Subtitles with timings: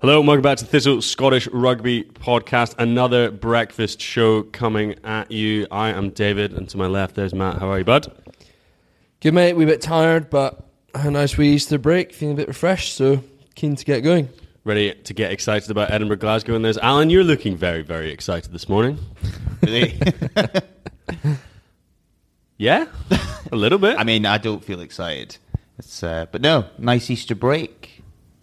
[0.00, 2.76] Hello, and welcome back to Thistle Scottish Rugby Podcast.
[2.78, 5.66] Another breakfast show coming at you.
[5.72, 7.58] I am David, and to my left, there's Matt.
[7.58, 8.06] How are you, bud?
[9.20, 12.46] Good mate, we a bit tired, but a nice wee Easter break, feeling a bit
[12.46, 13.24] refreshed, so
[13.56, 14.28] keen to get going.
[14.62, 17.10] Ready to get excited about Edinburgh, Glasgow, and there's Alan.
[17.10, 18.98] You're looking very, very excited this morning.
[19.60, 20.00] Really?
[22.58, 22.86] Yeah,
[23.52, 23.96] a little bit.
[23.98, 25.36] I mean, I don't feel excited.
[25.78, 27.97] It's, uh, but no, nice Easter break.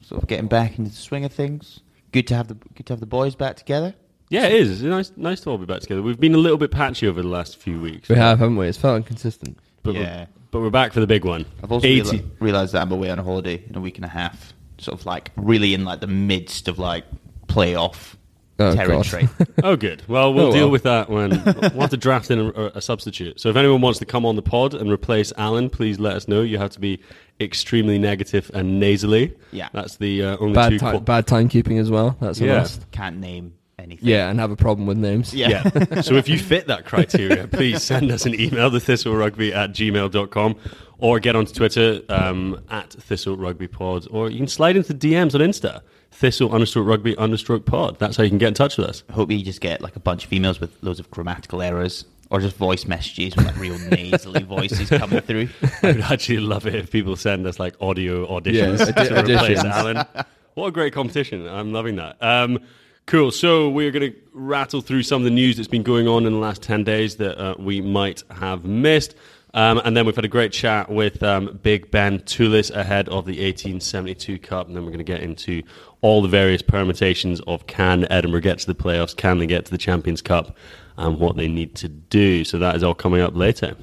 [0.08, 1.80] Sort of getting back into the swing of things.
[2.12, 3.96] Good to have the good to have the boys back together.
[4.30, 4.72] yeah, it is.
[4.72, 6.02] It's nice, nice to all be back together.
[6.02, 8.08] We've been a little bit patchy over the last few weeks.
[8.10, 8.68] We have, haven't we?
[8.68, 9.58] It's felt inconsistent.
[9.84, 10.20] but, Yeah.
[10.20, 11.46] we're, but we're back for the big one.
[11.64, 14.06] I've also 80 reali- realised that I'm away on a holiday in a week and
[14.06, 14.54] a half.
[14.78, 17.06] Sort of like really in like the midst of like
[17.48, 18.16] playoff
[18.58, 19.28] Oh, territory.
[19.64, 20.04] Oh, good.
[20.08, 20.72] Well, we'll Oh, deal well.
[20.72, 23.40] with that when we'll have to draft in a, a substitute.
[23.40, 26.28] So if anyone wants to come on the pod and replace Alan, please let us
[26.28, 26.42] know.
[26.42, 27.02] You have to be
[27.42, 29.36] extremely negative and nasally.
[29.52, 29.70] Yeah.
[29.74, 30.78] that's the uh, only Bad, two.
[30.80, 32.16] ti- qual- bad timekeeping as well.
[32.22, 32.60] That's a Yeah.
[32.60, 32.90] must.
[32.92, 34.08] Can't name anything.
[34.08, 35.34] Yeah, and have a problem with names.
[35.34, 35.70] Yeah.
[35.76, 36.02] yeah.
[36.02, 40.56] so if you fit that criteria, please send us an email, the thistlerugby at gmail.com,
[41.00, 45.36] or get onto Twitter um, at Thistle Rugby Pod, or you can slide into DMs
[45.36, 45.82] on Insta,
[46.16, 48.00] Thistle understroke rugby understroke pod.
[48.00, 49.04] That's how you can get in touch with us.
[49.12, 52.06] Hope you just get like a bunch of emails with loads of grammatical errors.
[52.32, 55.48] Or just voice messages with like real nasally voices coming through.
[55.84, 59.36] I would actually love it if people send us like audio auditions Yeah, to addi-
[59.36, 59.72] replace auditions.
[59.72, 60.26] Alan.
[60.56, 61.48] What a great competition.
[61.48, 62.18] I'm loving that.
[62.24, 62.60] Um,
[63.06, 63.30] cool.
[63.30, 66.32] So we're going to rattle through some of the news that's been going on in
[66.34, 69.16] the last 10 days that uh, we might have missed.
[69.56, 73.26] Um, and then we've had a great chat with um, Big Ben Toolis ahead of
[73.26, 74.68] the 1872 Cup.
[74.68, 75.64] And then we're going to get into
[76.02, 79.72] all the various permutations of can Edinburgh get to the playoffs, can they get to
[79.72, 80.58] the Champions Cup,
[80.98, 82.44] and what they need to do.
[82.44, 83.78] So that is all coming up later.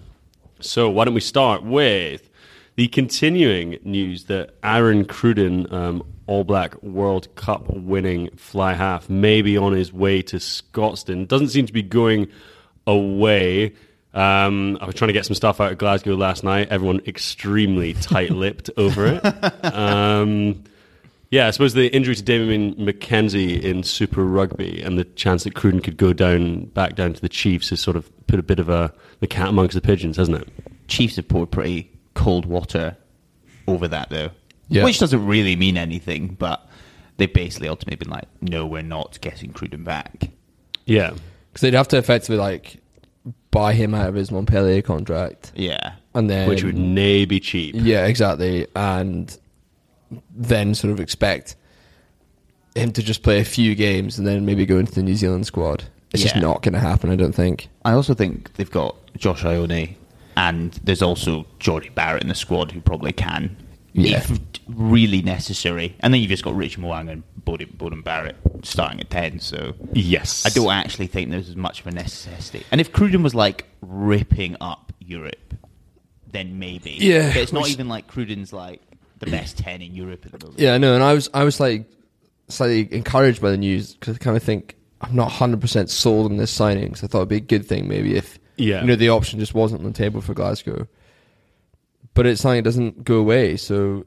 [0.60, 2.28] So why don't we start with
[2.76, 9.40] the continuing news that Aaron Cruden, um, All Black World Cup winning fly half, may
[9.40, 11.26] be on his way to Scotstoun.
[11.26, 12.28] Doesn't seem to be going
[12.86, 13.72] away.
[14.14, 16.68] Um, I was trying to get some stuff out of Glasgow last night.
[16.70, 19.64] Everyone extremely tight-lipped over it.
[19.64, 20.64] Um,
[21.30, 25.54] yeah, I suppose the injury to Damian McKenzie in Super Rugby and the chance that
[25.54, 28.58] Cruden could go down back down to the Chiefs has sort of put a bit
[28.58, 30.48] of a the cat amongst the pigeons, hasn't it?
[30.88, 32.98] Chiefs have poured pretty cold water
[33.66, 34.28] over that, though.
[34.68, 34.84] Yeah.
[34.84, 36.68] Which doesn't really mean anything, but
[37.16, 40.28] they've basically ultimately been like, no, we're not getting Cruden back.
[40.84, 41.12] Yeah,
[41.50, 42.81] Because they'd have to effectively like
[43.52, 45.92] buy him out of his Montpellier contract, Yeah.
[46.14, 47.76] and then which would nay be cheap.
[47.78, 49.38] yeah, exactly, and
[50.34, 51.54] then sort of expect
[52.74, 55.46] him to just play a few games and then maybe go into the New Zealand
[55.46, 55.84] squad.
[56.12, 57.68] It's just not going to happen, I don't think.
[57.84, 59.94] I also think they've got Josh Ioane,
[60.36, 63.56] and there's also Jordie Barrett in the squad who probably can,
[63.94, 64.18] Yeah.
[64.18, 65.96] if really necessary.
[66.00, 69.74] And then you've just got Rich Mo'unga and Beauden, Beauden Barrett starting at 10, so
[69.92, 72.64] Yes, I don't actually think there's as much of a necessity.
[72.70, 75.54] And if Cruden was like ripping up Europe,
[76.30, 76.92] then maybe.
[76.92, 78.80] Yeah, But it's not which- even like Cruden's like
[79.18, 80.60] the best ten in Europe at the moment.
[80.60, 81.84] Yeah, no, and I was I was like
[82.48, 86.30] slightly encouraged by the news because I kind of think I'm not 100 percent sold
[86.30, 86.84] on this signing.
[86.88, 88.80] Because I thought it'd be a good thing maybe if Yeah.
[88.80, 90.86] you know the option just wasn't on the table for Glasgow.
[92.14, 94.04] But it's something that doesn't go away, so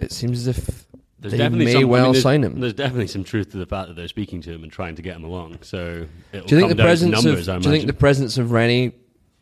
[0.00, 0.86] it seems as if
[1.18, 2.60] There's they definitely may some, I well mean, sign him.
[2.60, 5.02] There's definitely some truth to the fact that they're speaking to him and trying to
[5.02, 5.58] get him along.
[5.62, 8.38] So it'll Do you think come the presence numbers, of Do you think the presence
[8.38, 8.92] of Rennie,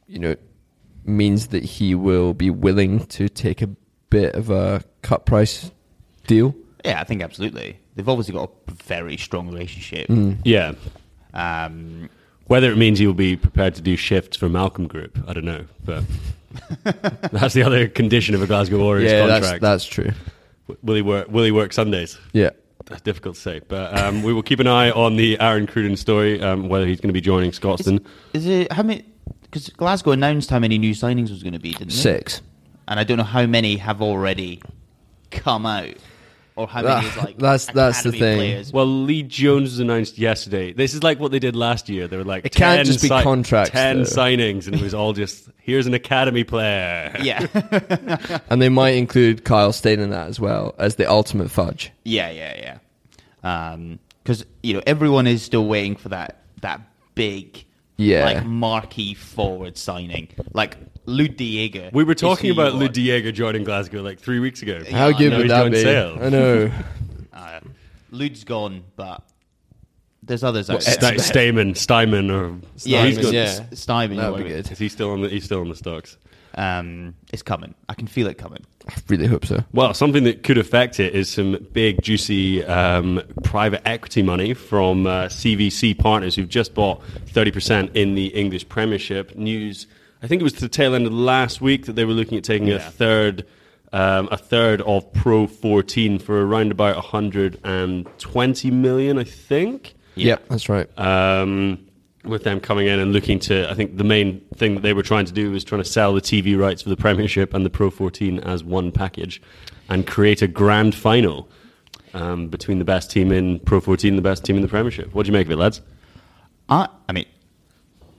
[0.08, 0.34] you know,
[1.04, 3.68] means that he will be willing to take a
[4.10, 5.70] bit of a cut price
[6.26, 6.54] deal?
[6.84, 7.78] Yeah, I think absolutely.
[7.94, 10.08] They've obviously got a very strong relationship.
[10.08, 10.38] Mm.
[10.44, 10.72] yeah.
[11.32, 12.08] Um,
[12.46, 15.44] Whether it means he will be prepared to do shifts for Malcolm Group, I don't
[15.44, 15.66] know.
[15.84, 16.04] But
[17.32, 19.62] that's the other condition of a Glasgow Warriors yeah, that's contract.
[19.62, 20.10] that's true.
[20.82, 21.28] will he work?
[21.28, 22.18] Will he work Sundays?
[22.32, 22.50] Yeah.
[22.86, 25.96] That's difficult to say, but um, we will keep an eye on the Aaron Cruden
[25.96, 28.04] story, um, whether he's going to be joining Scotstoun.
[28.32, 29.04] is it how many?
[29.42, 31.94] Because Glasgow announced how many new signings was going to be, didn't they?
[31.94, 32.42] Six.
[32.88, 34.60] and I don't know how many have already
[35.30, 35.94] come out,
[36.60, 38.38] or how many ah, is like That's- that's the academy thing.
[38.38, 38.72] Players.
[38.72, 40.72] Well, Lee Jones was announced yesterday.
[40.72, 42.06] This is like what they did last year.
[42.08, 44.04] They were like, It can't 10 just be si- contracts, ten though.
[44.04, 47.14] signings, and it was all just here's an academy player.
[47.22, 47.46] yeah,
[48.50, 51.90] And they might include Kyle Steyn in that as well as the ultimate fudge.
[52.04, 52.76] yeah, yeah,
[53.42, 53.72] yeah.
[53.72, 56.80] Um, because you know everyone is still waiting for that that
[57.14, 57.64] big,
[57.96, 58.24] Yeah.
[58.26, 61.90] like marquee forward signing, like Lood de Jager.
[61.92, 62.88] We were talking about Lou.
[62.88, 64.82] Diego joining Glasgow like three weeks ago.
[64.90, 65.82] How I good know would he's that going be?
[65.82, 66.18] sail.
[66.20, 66.70] I know.
[67.32, 67.60] Uh,
[68.10, 69.22] Lud's gone, but
[70.22, 71.18] there's others out Sta- there.
[71.18, 73.40] Stamen, Steinman, or Yeah, Steinman, he's got yeah.
[73.40, 74.18] S- Steinman.
[74.18, 74.62] That would be whatever.
[74.64, 74.72] good.
[74.72, 75.28] is he still on the?
[75.28, 76.18] He's still on the stocks.
[76.56, 77.74] Um, it's coming.
[77.88, 78.66] I can feel it coming.
[78.88, 79.62] I really hope so.
[79.72, 85.06] Well, something that could affect it is some big, juicy um, private equity money from
[85.06, 89.36] uh, CVC partners who've just bought 30% in the English Premiership.
[89.36, 89.86] News,
[90.22, 92.38] I think it was to the tail end of last week that they were looking
[92.38, 93.46] at taking a third.
[93.92, 99.96] Um, a third of Pro 14 for around about 120 million, I think.
[100.14, 100.88] Yep, that's right.
[100.96, 101.90] um,
[102.24, 105.02] with them coming in and looking to, I think the main thing that they were
[105.02, 107.70] trying to do was trying to sell the TV rights for the Premiership and the
[107.70, 109.40] Pro 14 as one package
[109.88, 111.48] and create a grand final
[112.12, 115.14] um, between the best team in Pro 14 and the best team in the Premiership.
[115.14, 115.80] What do you make of it, lads?
[116.68, 117.26] I, I mean,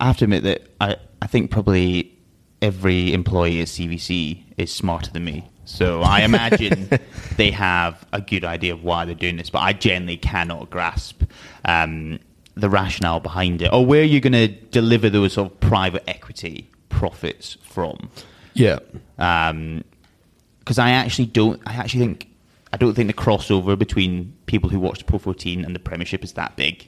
[0.02, 2.18] I have to admit that I, I think probably
[2.60, 5.48] every employee at CVC is smarter than me.
[5.66, 6.90] So I imagine
[7.38, 11.22] they have a good idea of why they're doing this, but I generally cannot grasp
[11.66, 12.20] um,
[12.56, 16.72] the rationale behind it or where you're going to deliver those sort of private equity
[16.90, 18.10] profits from.
[18.56, 18.80] Yeah.
[19.18, 22.28] Because I actually don't, I actually think,
[22.74, 26.34] I don't think the crossover between people who watch Pro 14 and the Premiership is
[26.34, 26.88] that big.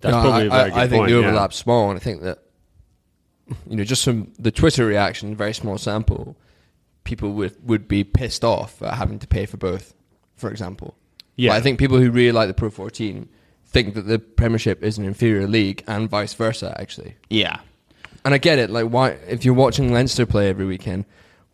[0.00, 1.26] That's No, probably a I, very I, good I think point, the yeah.
[1.26, 2.38] overlap's small, and I think that
[3.68, 6.36] you know, just from the Twitter reaction, very small sample,
[7.04, 9.94] people would would be pissed off at having to pay for both.
[10.36, 10.96] For example,
[11.36, 11.50] Yeah.
[11.50, 13.28] But I think people who really like the Pro 14
[13.66, 16.74] think that the Premiership is an inferior league, and vice versa.
[16.80, 17.58] Actually, Yeah.
[18.24, 18.70] and I get it.
[18.70, 21.04] Like, why if you're watching Leinster play every weekend,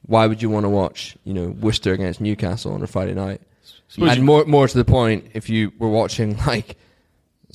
[0.07, 3.41] why would you want to watch you know Worcester against Newcastle on a Friday night?
[3.89, 6.77] Suppose and you- more more to the point, if you were watching like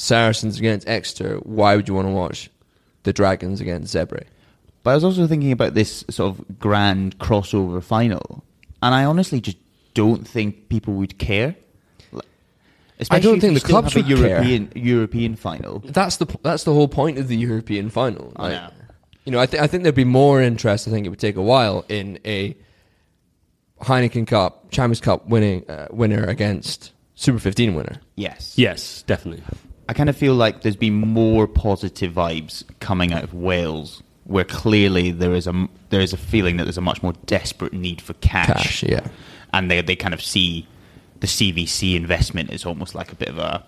[0.02, 2.50] Saracens against Exeter, why would you want to watch
[3.04, 4.24] the Dragons against Zebre?
[4.84, 8.44] But I was also thinking about this sort of grand crossover final,
[8.82, 9.58] and I honestly just
[9.94, 11.56] don't think people would care.
[13.10, 14.30] I don't think the clubs have a would care.
[14.30, 15.80] European European final.
[15.80, 18.32] That's the that's the whole point of the European final.
[18.36, 18.70] I Like, know.
[19.26, 20.88] You know, I, th- I think there'd be more interest.
[20.88, 22.58] I think it would take a while in a
[23.82, 28.02] Heineken Cup, Champions Cup winning uh, winner against Super 15 winner.
[28.16, 28.58] Yes.
[28.58, 29.44] Yes, definitely.
[29.92, 34.46] I kind of feel like there's been more positive vibes coming out of Wales, where
[34.46, 38.02] clearly there is a there is a feeling that there's a much more desperate need
[38.02, 38.48] for cash.
[38.48, 39.06] Cash, yeah.
[39.54, 40.66] and they they kind of see
[41.20, 43.66] the CVC investment is almost like a bit of a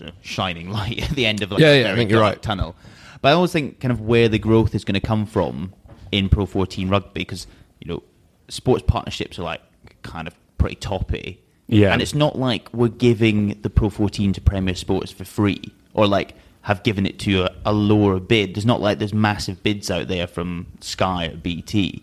[0.00, 2.20] know, shining light at the end of like Yeah, a yeah, I very think you're
[2.20, 2.42] right.
[2.42, 2.74] tunnel.
[3.22, 5.72] But I always think kind of where the growth is going to come from
[6.10, 7.46] in Pro 14 rugby because
[7.78, 8.02] you know
[8.48, 9.62] sports partnerships are like
[10.02, 11.40] kind of pretty toppy.
[11.70, 11.92] Yeah.
[11.92, 15.62] and it's not like we're giving the Pro 14 to Premier Sports for free
[15.94, 18.54] or like have given it to a, a lower bid.
[18.54, 22.02] There's not like there's massive bids out there from Sky or BT.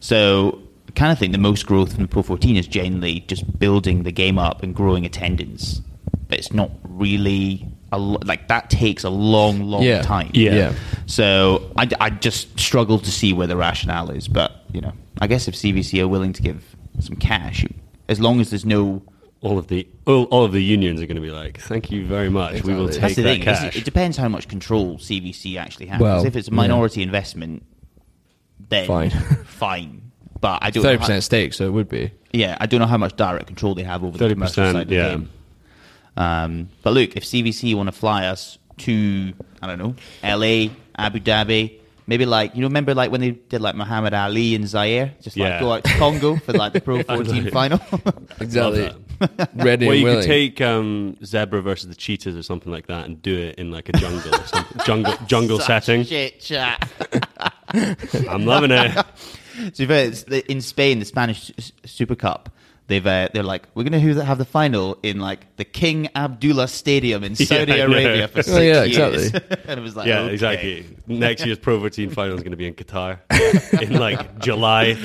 [0.00, 3.58] So I kind of think the most growth from the Pro 14 is generally just
[3.58, 5.80] building the game up and growing attendance.
[6.28, 10.02] But it's not really a lo- like that takes a long, long Yeah.
[10.02, 10.30] time.
[10.32, 10.54] Yeah.
[10.54, 10.74] Yeah.
[11.06, 14.28] So I, I just struggle to see where the rationale is.
[14.28, 16.64] But you know, I guess if CVC are willing to give
[17.00, 17.66] some cash,
[18.10, 19.02] as long as there's no
[19.42, 22.04] All of the all, all of the unions are going to be like, "Thank you
[22.04, 22.62] very much.
[22.62, 23.00] We will Exactly.
[23.00, 23.40] take That's the that thing.
[23.40, 25.98] is cash." It depends how much control CVC actually has.
[25.98, 26.56] Well, if it's a yeah.
[26.56, 27.62] minority investment,
[28.68, 29.10] then Fine.
[29.64, 30.12] fine.
[30.42, 30.82] but I don't.
[30.82, 32.12] thirty percent stake, so it would be.
[32.34, 34.76] Yeah, I don't know how much direct control they have over the 30%, commercial side
[34.82, 35.08] of the yeah.
[35.08, 35.30] game.
[36.18, 41.18] Um, but look, if CVC want to fly us to, I don't know, LA, Abu
[41.20, 41.79] Dhabi,
[42.10, 45.36] maybe like you know, remember like when they did like Muhammad Ali and Zaire, just
[45.38, 45.60] like Yeah.
[45.60, 47.80] go out to Congo for like the Pro 14 final.
[48.40, 48.82] Exactly.
[48.82, 50.20] Love Ready Well, and you willing.
[50.20, 53.70] could take um, zebra versus the cheetahs or something like that and do it in
[53.70, 54.80] like a jungle, or something.
[54.86, 56.04] jungle, jungle setting.
[56.04, 56.88] Shit, chat.
[58.28, 58.92] I'm loving it.
[59.74, 62.48] So if it's the- in Spain, the Spanish S- Super Cup,
[62.90, 66.68] they've uh, they're like, we're going to have the final in like the King Abdullah
[66.68, 67.92] Stadium in Saudi I know.
[67.92, 69.26] Arabia for Oh, six yeah, years.
[69.28, 69.56] exactly.
[69.68, 70.32] and it was like, Yeah, okay.
[70.34, 70.86] exactly.
[71.06, 73.18] Next year's Pro 14 final is going to be in Qatar
[73.82, 74.96] in like July.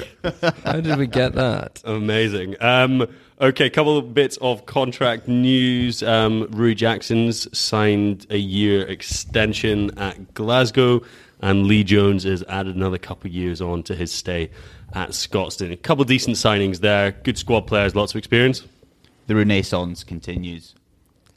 [0.66, 1.82] How did we get that?
[1.86, 2.56] Amazing.
[2.62, 3.08] Um,
[3.40, 6.04] okay, couple of bits of contract news.
[6.04, 11.02] Um, Ruaridh Jackson's signed a year extension at Glasgow,
[11.42, 14.50] and Lee Jones has added another couple of years on to his stay
[14.96, 15.72] at Scotstoun.
[15.72, 17.12] A couple of decent signings there.
[17.12, 18.64] Good squad players, lots of experience.
[19.28, 20.74] The renaissance continues.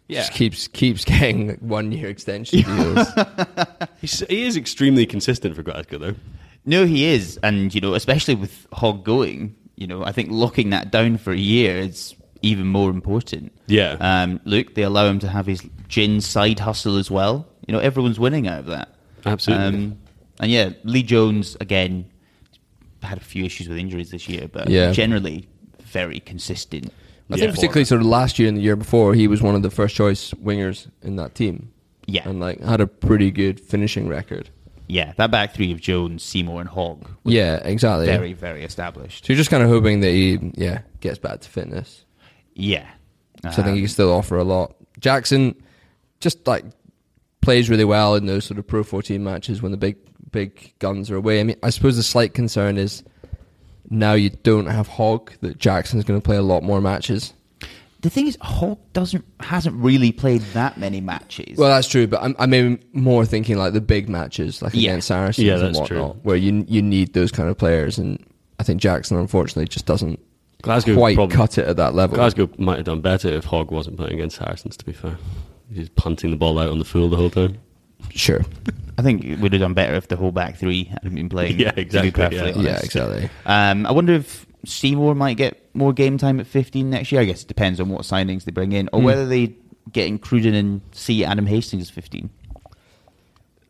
[0.07, 0.21] Yeah.
[0.21, 3.07] Just keeps keeps getting one year extension deals.
[4.01, 6.15] He's, he is extremely consistent for Glasgow, though.
[6.65, 10.71] No, he is, and you know, especially with Hogg going, you know, I think locking
[10.71, 13.53] that down for a year is even more important.
[13.67, 13.97] Yeah.
[14.01, 17.47] Um, look, they allow him to have his gin side hustle as well.
[17.67, 18.95] You know, everyone's winning out of that.
[19.25, 19.67] Absolutely.
[19.67, 19.99] Um,
[20.41, 22.07] and yeah, Lee Jones again
[23.03, 24.93] had a few issues with injuries this year, but Yeah.
[24.93, 25.49] generally
[25.83, 26.93] very consistent.
[27.31, 29.63] I think particularly sort of last year and the year before, he was one of
[29.63, 31.71] the first choice wingers in that team.
[32.11, 32.27] Yeah.
[32.27, 34.49] and like had a pretty good finishing record.
[34.87, 38.07] Yeah, that back three of Jones, Seymour, and Hogg Yeah, exactly.
[38.07, 39.27] very, very established.
[39.27, 42.07] So you're just kind of hoping that he, yeah, gets back to fitness.
[42.55, 42.87] Yeah.
[43.43, 44.75] So I think he Um, can still offer a lot.
[44.99, 45.55] Jackson
[46.21, 46.65] just like
[47.49, 49.97] plays really well in those sort of Pro 14 matches when the big
[50.31, 51.41] big guns are away.
[51.41, 53.03] I mean, I suppose the slight concern is
[53.89, 57.33] now you don't have Hogg that Jackson's going to play a lot more matches.
[58.03, 61.57] the thing is, Hogg doesn't hasn't really played that many matches.
[61.57, 64.91] Well, that's true, but I'm, I mean more thinking like the big matches, like Yeah.
[64.91, 66.21] against Saracens Yeah, and whatnot, true.
[66.23, 68.23] where you you need those kind of players, and
[68.61, 70.21] I think Jackson unfortunately just doesn't
[70.61, 72.17] Glasgow quite probably- cut it at that level.
[72.17, 75.17] Glasgow might have done better if Hogg wasn't playing against Saracens, to be fair.
[75.73, 77.59] He's punting the ball out on the full the whole time.
[78.11, 78.41] Sure,
[78.97, 81.59] I think it would have done better if the whole back three hadn't been playing.
[81.59, 82.47] Yeah, exactly, yeah.
[82.57, 83.29] yeah, exactly.
[83.45, 87.21] Um, I wonder if Seymour might get more game time at 15 next year.
[87.21, 89.55] I guess it depends on what signings they bring in, or whether they
[89.93, 92.31] get included and see Adam Hastings as 15.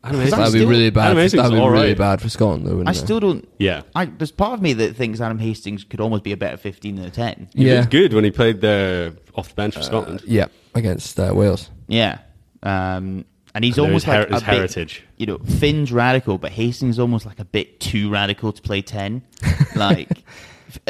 [0.01, 1.11] Adam Because I'm That'd be really bad.
[1.17, 1.97] Adam For, that'd be is really right.
[1.97, 2.71] bad for Scotland, though.
[2.77, 2.95] Wouldn't I it?
[2.95, 3.47] still don't.
[3.57, 3.81] Yeah.
[3.93, 6.95] I, there's part of me that thinks Adam Hastings could almost be a better 15
[6.95, 7.49] than a 10.
[7.53, 7.85] He Yeah.
[7.85, 10.21] good when he played there off the bench for Scotland.
[10.25, 10.45] Yeah,
[10.75, 11.69] against uh, Wales.
[11.87, 12.19] Yeah.
[12.63, 15.03] Um, and he's And almost there's like her- a his bit- heritage.
[15.17, 18.81] you know, Finn's radical, but Hastings is almost like a bit too radical to play
[18.81, 19.23] 10.
[19.75, 20.23] like,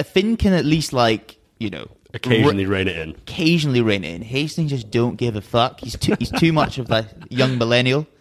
[0.06, 3.10] Finn can at least, like, you know, Occasionally re- rein it in.
[3.12, 4.22] occasionally rein it in.
[4.24, 5.80] Hastings just don't give a fuck.
[5.80, 8.08] He's too, he's too much of the young millennial.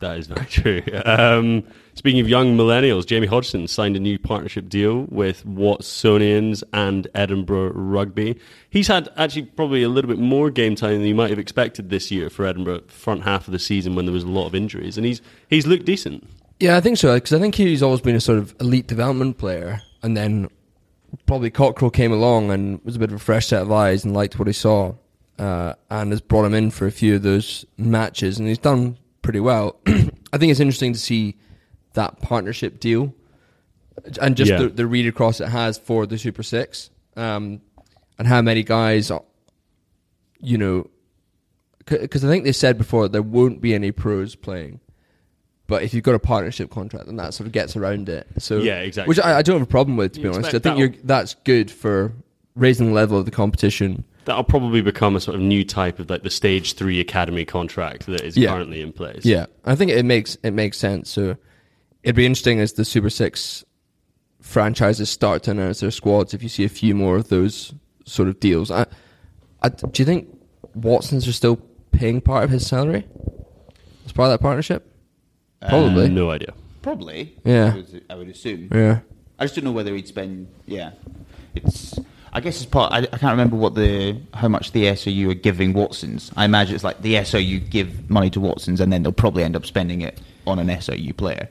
[0.00, 0.82] That is very true.
[1.04, 1.64] Um,
[1.98, 7.72] speaking of young millennials, Jamie Hodgson signed a new partnership deal with Watsonians and Edinburgh
[7.74, 8.38] Rugby.
[8.70, 11.90] He's had actually probably a little bit more game time than you might have expected
[11.90, 14.54] this year for Edinburgh front half of the season when there was a lot of
[14.54, 16.24] injuries, and he's he's looked decent.
[16.60, 19.38] Yeah, I think so because I think he's always been a sort of elite development
[19.38, 20.48] player, and then
[21.26, 24.14] probably Cockerill came along and was a bit of a fresh set of eyes and
[24.14, 24.94] liked what he saw,
[25.40, 28.96] uh, and has brought him in for a few of those matches, and he's done
[29.20, 29.80] pretty well.
[30.32, 31.34] I think it's interesting to see
[31.94, 33.14] that partnership deal
[34.20, 34.58] and just Yeah.
[34.62, 37.60] the, the read across it has for the Super Six, um,
[38.18, 39.22] and how many guys, are,
[40.40, 40.88] you know,
[41.86, 44.80] because I think they said before there won't be any pros playing.
[45.66, 48.26] But if you've got a partnership contract, then that sort of gets around it.
[48.38, 49.08] So Yeah, exactly.
[49.10, 50.54] Which I, I don't have a problem with, to You be honest.
[50.54, 52.12] I think you're, that's good for
[52.56, 54.04] raising the level of the competition.
[54.24, 58.06] That'll probably become a sort of new type of like the stage three academy contract
[58.06, 58.50] that is Yeah.
[58.52, 59.24] currently in place.
[59.24, 61.10] Yeah, I think it makes it makes sense.
[61.10, 61.36] So
[62.08, 63.66] it'd be interesting as the Super Six
[64.40, 66.32] franchises start to announce their squads.
[66.32, 67.74] If you see a few more of those
[68.06, 68.86] sort of deals, I,
[69.60, 70.26] I, do you think
[70.74, 71.56] Watson's are still
[71.92, 73.06] paying part of his salary
[74.06, 74.90] as part of that partnership?
[75.60, 76.06] Probably.
[76.06, 76.54] Uh, No idea.
[76.80, 77.36] Probably.
[77.44, 77.72] Yeah.
[77.74, 78.70] I would, I would assume.
[78.72, 79.00] Yeah.
[79.38, 80.48] I just don't know whether he'd spend.
[80.66, 80.92] Yeah,
[81.54, 81.98] it's.
[82.32, 82.92] I guess it's part.
[82.92, 86.32] I, I can't remember what the how much the SRU are giving Watsons.
[86.36, 89.56] I imagine it's like the SRU give money to Watsons, and then they'll probably end
[89.56, 91.48] up spending it on an SRU player.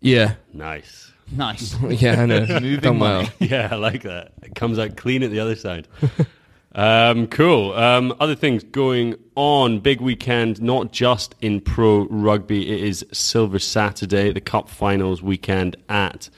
[0.00, 0.34] Yeah.
[0.52, 1.12] Nice.
[1.32, 1.76] Nice.
[1.90, 2.40] Yeah, I know.
[2.46, 3.22] Moving Done well.
[3.22, 3.30] money.
[3.40, 4.32] Yeah, I like that.
[4.42, 5.88] It comes out clean at the other side.
[6.74, 7.72] um, cool.
[7.74, 9.80] Um, other things going on.
[9.80, 12.68] Big weekend, not just in pro rugby.
[12.70, 16.30] It is Silver Saturday, the Cup Finals weekend at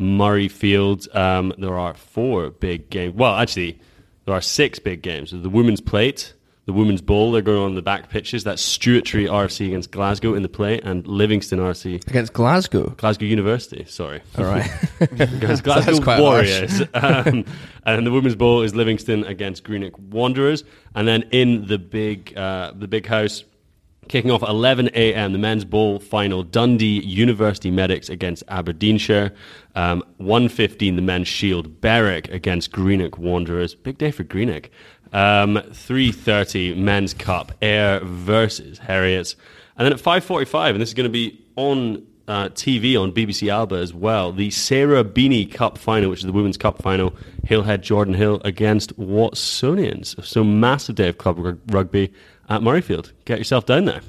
[0.00, 1.14] Murrayfield.
[1.14, 3.14] Um, there are four big games.
[3.14, 3.80] Well, actually,
[4.24, 5.30] there are six big games.
[5.30, 6.32] There's the Women's Plate,
[6.64, 7.32] the Women's Bowl.
[7.32, 8.44] They're going on the back pitches.
[8.44, 12.90] That's Stewartry RC against Glasgow in the play, and Livingston RC Against Glasgow.
[12.96, 13.84] Glasgow University.
[13.88, 14.70] Sorry, All right.
[15.00, 16.82] against Glasgow quite Warriors.
[16.94, 17.44] um,
[17.84, 20.64] and the Women's Bowl is Livingston against Greenock Wanderers.
[20.94, 23.44] And then in the big uh, the big house.
[24.08, 29.32] Kicking off at 11 a.m., the men's bowl final, Dundee University Medics against Aberdeenshire.
[29.76, 33.76] Um, 1.15, the men's shield, Berwick against Greenock Wanderers.
[33.76, 34.70] Big day for Greenock.
[35.12, 39.36] Um, 3.30, men's cup, Ayr versus Heriots.
[39.76, 43.50] And then at 5.45, and this is going to be on uh, TV on BBC
[43.50, 47.10] Alba as well, the Sarah Beaney Cup final, which is the Women's Cup final,
[47.46, 50.24] Hillhead Jordanhill against Watsonians.
[50.24, 52.12] So massive day of club rug- rugby
[52.48, 53.12] at Murrayfield.
[53.24, 54.00] Get yourself down there.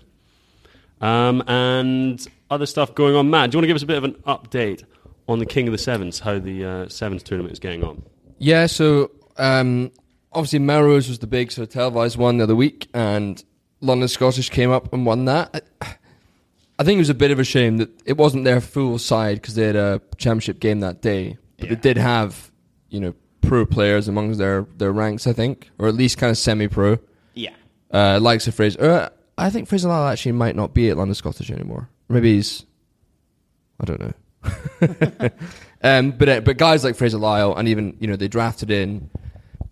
[1.02, 3.30] Um, and other stuff going on.
[3.30, 4.84] Matt, do you want to give us a bit of an update
[5.28, 8.04] on the King of the Sevens, how the uh, Sevens tournament is getting on?
[8.38, 9.92] Yeah, so um,
[10.34, 13.44] obviously Melrose was the big sort of televised one the other week, and
[13.82, 15.64] London Scottish came up and won that.
[15.82, 15.96] I,
[16.80, 19.36] I think it was a bit of a shame that it wasn't their full side
[19.36, 22.52] because they had a championship game that day, but they did have,
[22.90, 26.38] you know, pro players amongst their, their ranks, I think, or at least kind of
[26.38, 26.98] semi-pro.
[27.36, 27.54] Yeah.
[27.92, 28.82] Uh, likes of Fraser.
[28.82, 31.90] Uh, I think Fraser Lyle actually might not be at London Scottish anymore.
[32.10, 32.66] Maybe he's.
[33.80, 34.14] I don't know.
[35.84, 39.10] um, but uh, but guys like Fraser Lyle and even you know they drafted in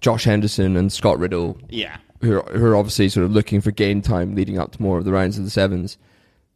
[0.01, 1.97] Josh Henderson and Scott Riddell, Yeah.
[2.21, 4.97] who are, who are obviously sort of looking for game time leading up to more
[4.97, 5.97] of the rounds of the sevens.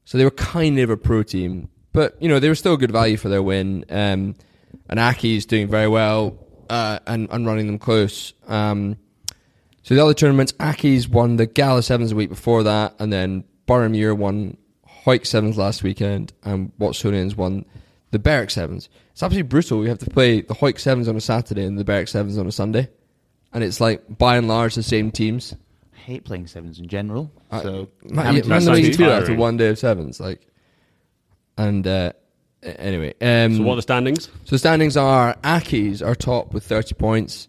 [0.04, 2.92] So they were kind of a pro team, but you know they were still good
[2.92, 3.86] value for their win.
[3.90, 4.36] Um,
[4.90, 6.38] and Accies doing very well
[6.70, 8.34] uh, and and running them close.
[8.48, 8.98] Um,
[9.84, 13.44] so the other tournaments, Accies won the Gala Sevens a week before that, and then
[13.68, 14.58] Boroughmuir won
[15.06, 17.66] Hawick Sevens last weekend, and Watsonians won
[18.12, 18.90] the Berwick Sevens.
[19.12, 19.80] It's absolutely brutal.
[19.80, 22.48] We have to play the Hawick Sevens on a Saturday and the Berwick Sevens on
[22.48, 22.90] a Sunday,
[23.56, 25.56] and it's like by and large the same teams.
[25.96, 27.32] I hate playing sevens in general.
[27.50, 29.80] I- So Man, having yeah, to man, sounds the you too after one day of
[29.80, 30.46] sevens, like,
[31.58, 32.12] and uh,
[32.64, 33.14] anyway.
[33.22, 34.26] Um, So, what are the standings?
[34.26, 37.48] so the standings are Accies are top with 30 points.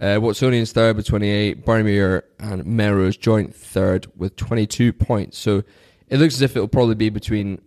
[0.00, 1.64] Uh, Watsonians third with 28.
[1.64, 5.38] Boroughmuir and Melrose joint third with 22 points.
[5.38, 5.62] So
[6.08, 7.62] it looks as if it'll probably be between,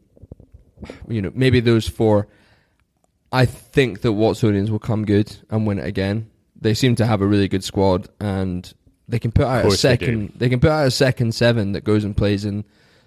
[1.07, 2.27] you know, maybe those four.
[3.31, 6.28] I think that Watsonians will come good and win it again.
[6.61, 8.71] They seem to have a really good squad and
[9.07, 10.33] they can put out a course they second.
[10.35, 12.63] They, can put out a second seven that goes and plays in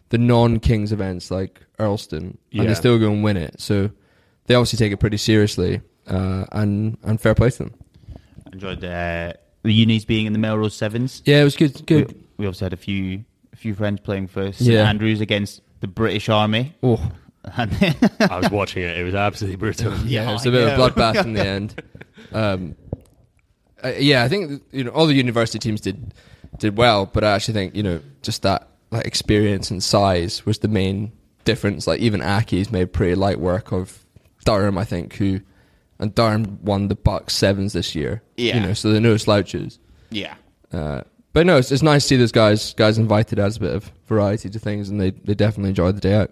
[0.08, 2.64] the non-Kings events like Earlston, and Yeah.
[2.64, 3.60] they still go and win it.
[3.60, 3.90] So
[4.46, 7.74] they obviously take it pretty seriously, uh, and and fair play to them.
[8.52, 11.22] enjoyed uh, the unis being in the Melrose Sevens.
[11.24, 11.86] Yeah, it was good.
[11.86, 12.12] Good.
[12.12, 14.88] We, we also had a few a few friends playing for St Yeah.
[14.88, 16.74] Andrews against the British Army.
[16.82, 17.10] Oh,
[17.44, 18.96] I was watching it.
[18.98, 19.92] It was absolutely brutal.
[19.98, 21.82] yeah, Yeah, it was a bit of a bloodbath in the end.
[22.32, 22.76] Um,
[23.84, 26.14] uh, yeah, I think you know all the university teams did
[26.58, 30.58] did well, but I actually think you know just that like experience and size was
[30.58, 31.12] the main
[31.44, 31.86] difference.
[31.86, 34.04] Like even Accies made pretty light work of
[34.44, 35.40] Durham, I think, who
[35.98, 38.22] and Durham won the BUCS sevens this year.
[38.36, 38.56] Yeah.
[38.56, 39.78] you know, so they're no slouches.
[40.10, 40.34] yeah.
[40.72, 41.02] Uh,
[41.34, 43.90] but no, it's, it's nice to see those guys guys invited as a bit of
[44.06, 46.30] variety to things, and they, they definitely enjoyed the day out.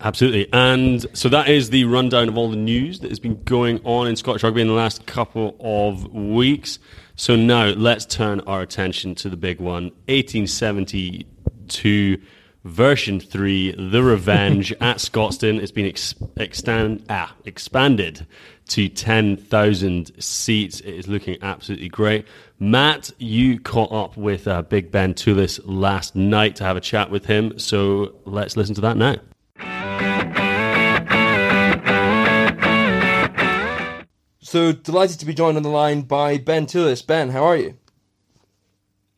[0.00, 0.48] Absolutely.
[0.52, 4.06] And so that is the rundown of all the news that has been going on
[4.06, 6.78] in Scottish rugby in the last couple of weeks.
[7.14, 12.20] So now let's turn our attention to the big one 1872
[12.64, 15.62] version 3 The Revenge at Scotstoun.
[15.62, 18.26] It's been ex- extend, ah, expanded
[18.68, 20.80] to 10,000 seats.
[20.80, 22.26] It is looking absolutely great.
[22.58, 27.10] Matt, you caught up with uh, Big Ben Toolis last night to have a chat
[27.10, 27.58] with him.
[27.58, 29.16] So let's listen to that now.
[34.46, 37.04] So delighted to be joined on the line by Ben Toolis.
[37.04, 37.76] Ben, how are you?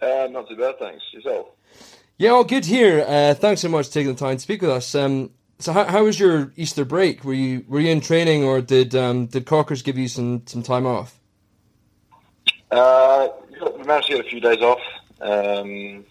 [0.01, 1.05] Uh, not too bad, thanks.
[1.13, 1.49] Yourself?
[2.17, 3.05] Yeah, all good here.
[3.07, 4.95] Uh, thanks so much for taking the time to speak with us.
[4.95, 7.25] Um, so, how, how was your Easter break?
[7.25, 10.63] Were you were you in training, or did um, did Cockers give you some, some
[10.63, 11.21] time off?
[12.71, 14.81] Uh, we we managed to get a few days off.
[15.21, 16.07] Um,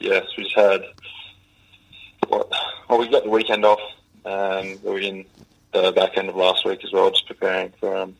[0.00, 0.82] yes, we just had.
[2.28, 2.52] What,
[2.90, 3.80] well, we got the weekend off.
[4.26, 5.24] Um, we were in
[5.72, 8.16] the back end of last week as well, just preparing for um,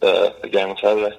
[0.00, 1.18] the, the game on Saturday.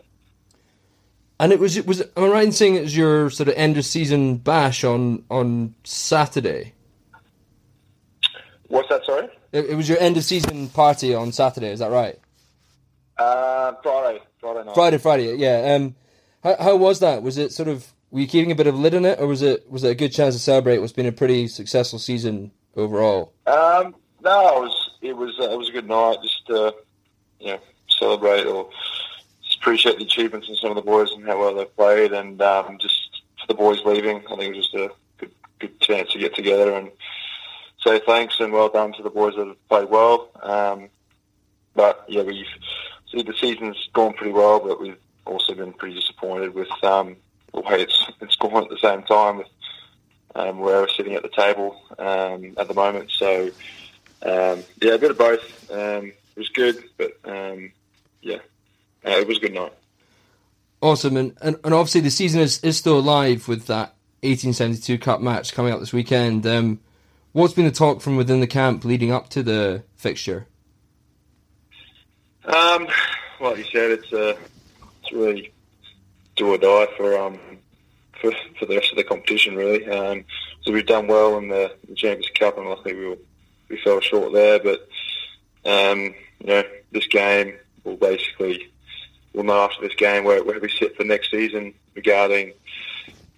[1.39, 3.55] And it was it was am I right in saying it was your sort of
[3.55, 6.73] end of season bash on on Saturday?
[8.67, 9.05] What's that?
[9.05, 9.29] Sorry.
[9.53, 11.69] It, it was your end of season party on Saturday.
[11.69, 12.19] Is that right?
[13.17, 14.21] Uh, Friday.
[14.39, 14.75] Friday night.
[14.75, 15.35] Friday, Friday.
[15.35, 15.75] Yeah.
[15.75, 15.95] Um,
[16.43, 17.23] how how was that?
[17.23, 19.41] Was it sort of were you keeping a bit of lid on it, or was
[19.41, 23.33] it was it a good chance to celebrate what's been a pretty successful season overall?
[23.47, 26.17] Um, no, it was it was uh, it was a good night.
[26.21, 26.71] Just uh,
[27.39, 28.69] you know, celebrate or
[29.43, 32.41] just appreciate the achievements of some of the boys and how well they've played, and
[32.41, 36.11] um, just for the boys leaving, I think it was just a good, good chance
[36.11, 36.91] to get together and
[37.83, 40.29] say thanks and well done to the boys that have played well.
[40.41, 40.89] Um,
[41.75, 42.45] but yeah, we've
[43.11, 47.15] see the season's gone pretty well, but we've also been pretty disappointed with um,
[47.53, 49.47] the way it's it's gone at the same time with
[50.35, 53.11] um, where we're sitting at the table um, at the moment.
[53.11, 53.49] So
[54.21, 55.71] um, yeah, a bit of both.
[55.71, 57.71] Um, it was good, but um,
[58.21, 58.39] yeah,
[59.05, 59.73] uh, it was a good night.
[60.81, 65.21] Awesome, and, and, and obviously the season is, is still alive with that 1872 Cup
[65.21, 66.45] match coming up this weekend.
[66.47, 66.79] Um,
[67.33, 70.47] what's been the talk from within the camp leading up to the fixture?
[72.45, 72.87] Um,
[73.41, 74.35] like you said, it's uh,
[75.01, 75.51] it's really
[76.35, 77.39] do or die for um
[78.19, 79.87] for, for the rest of the competition, really.
[79.87, 80.25] Um,
[80.61, 83.17] so we've done well in the, the Champions Cup, and luckily we were,
[83.69, 84.59] we fell short there.
[84.59, 84.87] But
[85.65, 88.71] um, you know, this game will basically
[89.33, 92.53] we'll know after this game where, where we sit for next season regarding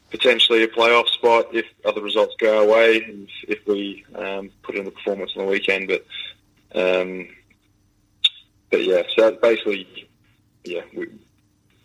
[0.10, 4.76] potentially a playoff spot if other results go our way and if we um, put
[4.76, 5.88] in the performance on the weekend.
[5.88, 6.06] But
[6.74, 7.28] um,
[8.70, 10.10] but yeah, so basically,
[10.64, 11.08] yeah, we,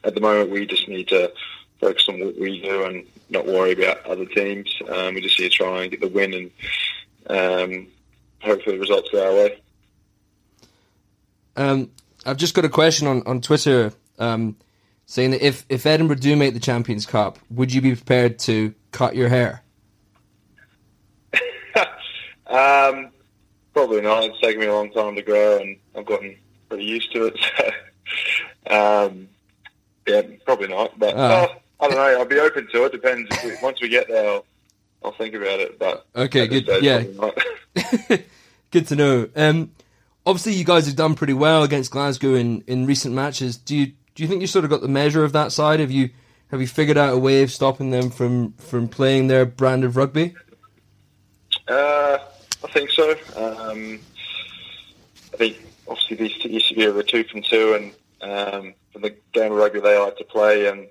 [0.04, 1.32] at the moment we just need to
[1.80, 4.72] focus on what we do and not worry about other teams.
[4.88, 6.50] Um, we just need to try and get the win and
[7.28, 7.86] um,
[8.46, 9.60] hopefully the results go our way.
[11.56, 11.90] Um,
[12.24, 14.56] I've just got a question on, on Twitter um,
[15.06, 18.74] saying that if, if Edinburgh do make the Champions Cup, would you be prepared to
[18.92, 19.62] cut your hair?
[22.46, 23.10] um,
[23.72, 24.24] probably not.
[24.24, 26.36] It's taken me a long time to grow and I've gotten
[26.68, 27.38] pretty used to it.
[28.68, 29.28] So, um,
[30.06, 30.96] yeah, probably not.
[30.98, 31.48] But uh,
[31.80, 32.18] I don't know.
[32.18, 32.92] I'll be open to it.
[32.92, 33.28] Depends.
[33.32, 34.46] If we, once we get there, I'll,
[35.04, 35.78] I'll think about it.
[35.78, 36.64] But Okay, good.
[36.64, 38.18] stage, Yeah.
[38.70, 39.28] Good to know.
[39.36, 39.72] Um,
[40.24, 43.56] obviously, you guys have done pretty well against Glasgow in, in recent matches.
[43.56, 45.80] Do you do you think you sort of got the measure of that side?
[45.80, 46.10] Have you
[46.50, 49.96] have you figured out a way of stopping them from, from playing their brand of
[49.96, 50.34] rugby?
[51.68, 52.18] Uh,
[52.64, 53.10] I think so.
[53.36, 54.00] Um,
[55.34, 55.56] I think
[55.88, 59.52] obviously these two used to be over two from two, and um, for the game
[59.52, 60.86] of rugby they like to play, and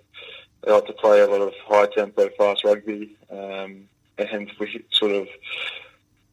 [0.63, 5.13] they like to play a lot of high tempo, fast rugby, um, and we sort
[5.13, 5.27] of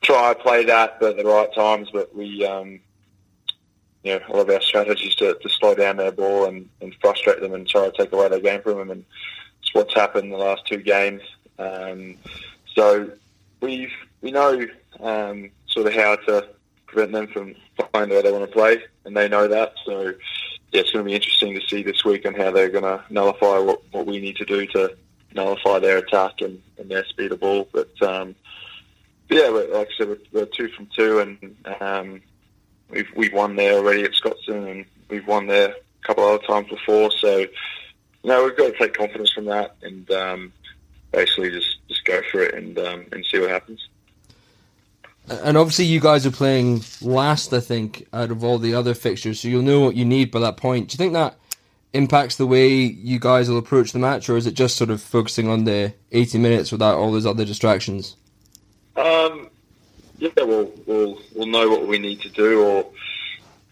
[0.02, 2.44] try play that at the right times, but we.
[2.44, 2.80] Um,
[4.04, 6.94] you know, a lot of our strategies to, to slow down their ball and, and
[7.00, 8.90] frustrate them and try to take away their game from them.
[8.90, 9.04] And
[9.60, 11.22] it's what's happened in the last two games.
[11.58, 12.16] Um,
[12.74, 13.10] so
[13.60, 14.66] we've we know
[15.00, 16.48] um, sort of how to
[16.86, 17.54] prevent them from
[17.92, 19.74] playing the way they want to play, and they know that.
[19.84, 20.12] So
[20.72, 23.04] yeah, it's going to be interesting to see this week and how they're going to
[23.10, 24.96] nullify what, what we need to do to
[25.34, 27.68] nullify their attack and, and their speed of ball.
[27.72, 28.34] But, um,
[29.32, 32.20] yeah, like I said, we're, we're two from two, and um,
[32.88, 36.46] we've we've won there already at Scotstoun, and we've won there a couple of other
[36.46, 37.10] times before.
[37.10, 37.46] So
[38.24, 40.52] know, we've got to take confidence from that and um,
[41.12, 43.88] basically just, just go for it and um, and see what happens.
[45.28, 49.40] And obviously, you guys are playing last, I think, out of all the other fixtures,
[49.40, 50.88] so you'll know what you need by that point.
[50.88, 51.36] Do you think that
[51.92, 55.00] impacts the way you guys will approach the match, or is it just sort of
[55.00, 58.16] focusing on the 80 minutes without all those other distractions?
[58.96, 59.48] Um,
[60.18, 62.86] yeah, we'll, we'll we'll know what we need to do, or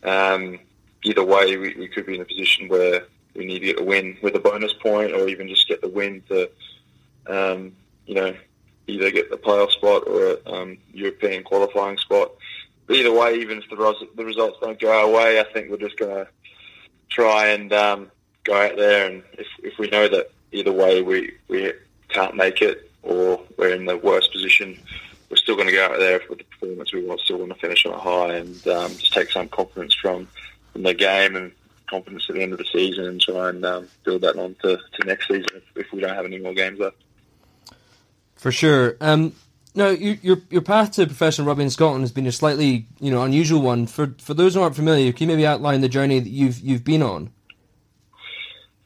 [0.02, 0.58] um,
[1.04, 3.04] either way, we, we could be in a position where
[3.34, 5.88] we need to get a win with a bonus point, or even just get the
[5.88, 6.50] win to,
[7.26, 7.72] um,
[8.06, 8.34] you know,
[8.86, 12.32] either get the playoff spot or a um, European qualifying spot.
[12.86, 15.70] But either way, even if the, res- the results don't go our way, I think
[15.70, 16.28] we're just going to
[17.08, 18.10] try and um,
[18.44, 21.72] go out there, and if, if we know that either way we, we
[22.08, 24.78] can't make it or we're in the worst position,
[25.30, 27.20] we're still going to go out there with the performance we want.
[27.20, 30.28] Still want to finish on a high and um, just take some confidence from
[30.72, 31.52] from the game and
[31.88, 34.76] confidence at the end of the season, and try and um, build that on to,
[34.76, 36.96] to next season if, if we don't have any more games left.
[38.36, 38.96] For sure.
[39.00, 39.34] Um,
[39.74, 43.10] now, you, your your path to professional rugby in Scotland has been a slightly you
[43.10, 43.86] know unusual one.
[43.86, 46.84] For for those who aren't familiar, can you maybe outline the journey that you've you've
[46.84, 47.30] been on?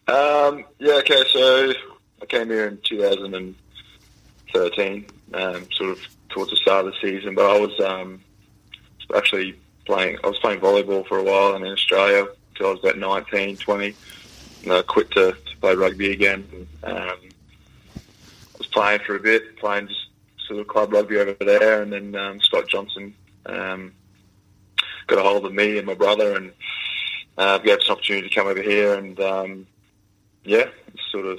[0.07, 1.73] Um, yeah, okay, so
[2.21, 7.49] I came here in 2013, um, sort of towards the start of the season, but
[7.49, 8.21] I was um,
[9.15, 12.81] actually playing, I was playing volleyball for a while and in Australia until I was
[12.81, 13.95] about 19, 20,
[14.65, 16.45] and I quit to, to play rugby again.
[16.83, 20.09] Um, I was playing for a bit, playing just
[20.49, 23.15] sort of club rugby over there, and then um, Scott Johnson
[23.47, 23.93] um,
[25.07, 26.53] got a hold of me and my brother and
[27.39, 29.67] uh, gave us an opportunity to come over here and um,
[30.45, 30.67] yeah,
[31.11, 31.39] sort of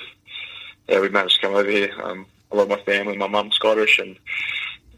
[0.88, 1.94] yeah, we managed to come over here.
[2.02, 4.16] Um, a lot of my family, my mum's Scottish, and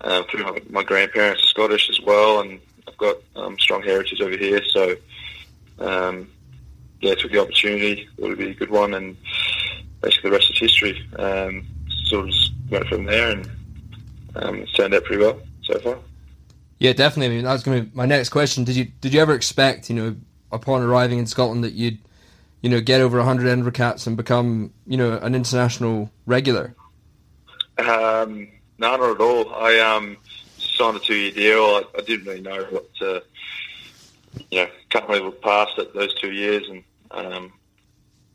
[0.02, 4.22] uh, through my, my grandparents are Scottish as well, and I've got um, strong heritage
[4.22, 4.62] over here.
[4.70, 4.96] So
[5.80, 6.30] um,
[7.02, 8.08] yeah, took the opportunity.
[8.18, 9.16] Thought it'd be a good one, and
[10.02, 11.08] basically the rest is history.
[11.18, 11.66] Um,
[12.06, 13.50] sort of just went from there, and
[14.36, 15.98] um, it's turned out pretty well so far.
[16.80, 17.34] Yeah, definitely.
[17.34, 18.64] I mean, that was going to be my next question.
[18.64, 20.16] Did you did you ever expect, you know,
[20.52, 21.98] upon arriving in Scotland, that you'd,
[22.62, 26.76] you know, get over 100 Edinburgh caps and become, you know, an international regular?
[27.80, 28.48] Um,
[28.80, 29.54] no, not at all.
[29.54, 30.18] I um,
[30.58, 31.64] signed a two-year deal.
[31.64, 33.24] I, I didn't really know what to,
[34.52, 36.64] you know, can't really look past it, those two years.
[36.70, 37.54] And um,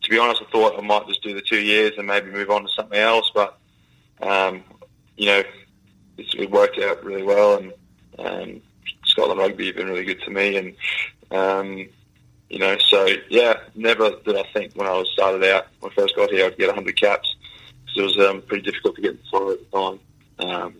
[0.02, 2.50] to be honest, I thought I might just do the two years and maybe move
[2.50, 3.30] on to something else.
[3.34, 3.58] But,
[4.20, 4.64] um,
[5.16, 5.42] you know,
[6.18, 7.58] it's, it worked out really well.
[7.58, 7.72] And
[8.18, 8.62] um,
[9.04, 10.56] Scotland Rugby have been really good to me.
[10.56, 10.74] And,
[11.30, 11.88] um,
[12.50, 15.94] you know, so, yeah, never did I think when I was started out, when I
[15.94, 17.36] first got here, I'd get 100 caps.
[17.86, 20.00] Because it was um, pretty difficult to get the floor at the time.
[20.42, 20.74] Um,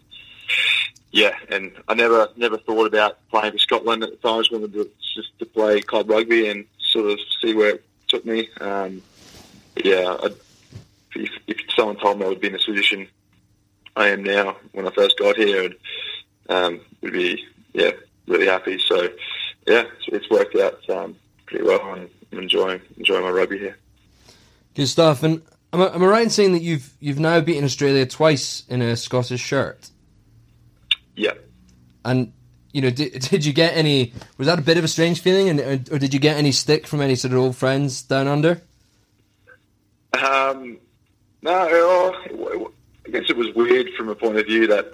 [1.10, 4.38] yeah, and I never never thought about playing for Scotland at the time.
[4.38, 7.84] I just wanted to just to play club rugby and sort of see where it
[8.08, 8.48] took me.
[8.60, 9.02] Um,
[9.76, 10.16] yeah,
[11.14, 13.08] if, if someone told me I would be in this position
[13.96, 15.74] I am now when I first got here, and
[16.48, 17.90] um, would be yeah
[18.26, 18.78] really happy.
[18.78, 19.02] So
[19.66, 23.76] yeah, it's, it's worked out um, pretty well, I'm enjoying enjoying my rugby here.
[24.74, 25.22] Good stuff.
[25.22, 25.42] And
[25.72, 28.82] am I, am I right in saying that you've you've now beaten Australia twice in
[28.82, 29.90] a Scottish shirt?
[31.16, 31.34] Yeah.
[32.04, 32.32] And
[32.72, 34.12] you know, did, did you get any?
[34.38, 36.86] Was that a bit of a strange feeling, and or did you get any stick
[36.86, 38.60] from any sort of old friends down under?
[40.12, 40.78] Um,
[41.42, 42.14] no,
[43.06, 44.92] I guess it was weird from a point of view that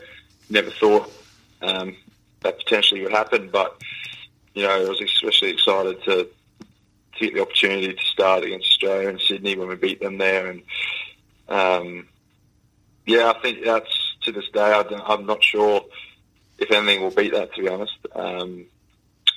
[0.49, 1.13] never thought
[1.61, 1.97] um,
[2.41, 3.49] that potentially would happen.
[3.51, 3.83] But
[4.55, 6.29] you know, I was especially excited to
[7.19, 10.47] to get the opportunity to start against Australia and Sydney when we beat them there,
[10.47, 10.63] and
[11.49, 12.09] um,
[13.07, 14.61] yeah, I think that's to this day.
[14.61, 15.83] I am not sure
[16.59, 17.55] if anything will beat that.
[17.55, 18.67] To be honest, um,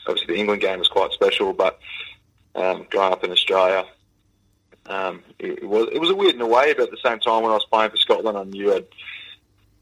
[0.08, 1.80] obviously the England game was quite special, but
[2.56, 3.86] um, growing up in Australia,
[4.88, 6.74] um, it, it, was it was a weird in a way.
[6.74, 8.88] But at the same time, when I was playing for Scotland, I knew I'd,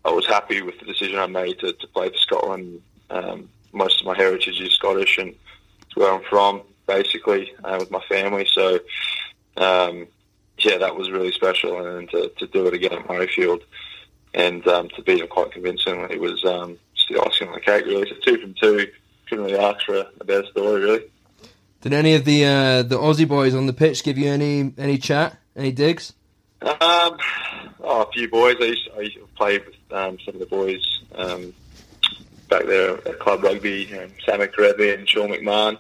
[0.06, 2.82] I was happy with the decision I made to, to play for Scotland.
[3.10, 5.34] Um, most of my heritage is Scottish, and
[5.82, 8.48] it's where I'm from, basically, uh, with my family.
[8.52, 8.80] So,
[9.58, 10.08] um,
[10.58, 13.62] yeah, that was really special, and to, to do it again at Murrayfield
[14.34, 17.86] and um, to beat them quite convincingly was um, just the icing on the cake,
[17.86, 18.08] really.
[18.10, 18.88] So two from two,
[19.28, 21.04] couldn't really ask for a better story, really.
[21.82, 24.98] Did any of the uh, the Aussie boys on the pitch give you any any
[24.98, 26.14] chat, any digs?
[26.62, 27.18] Um,
[27.82, 28.58] oh, a few boys.
[28.60, 30.84] I used, to, I used to play with um, some of the boys
[31.16, 31.54] um,
[32.50, 35.78] back there at club rugby, you know, Sam McRevy and Sean McMahon.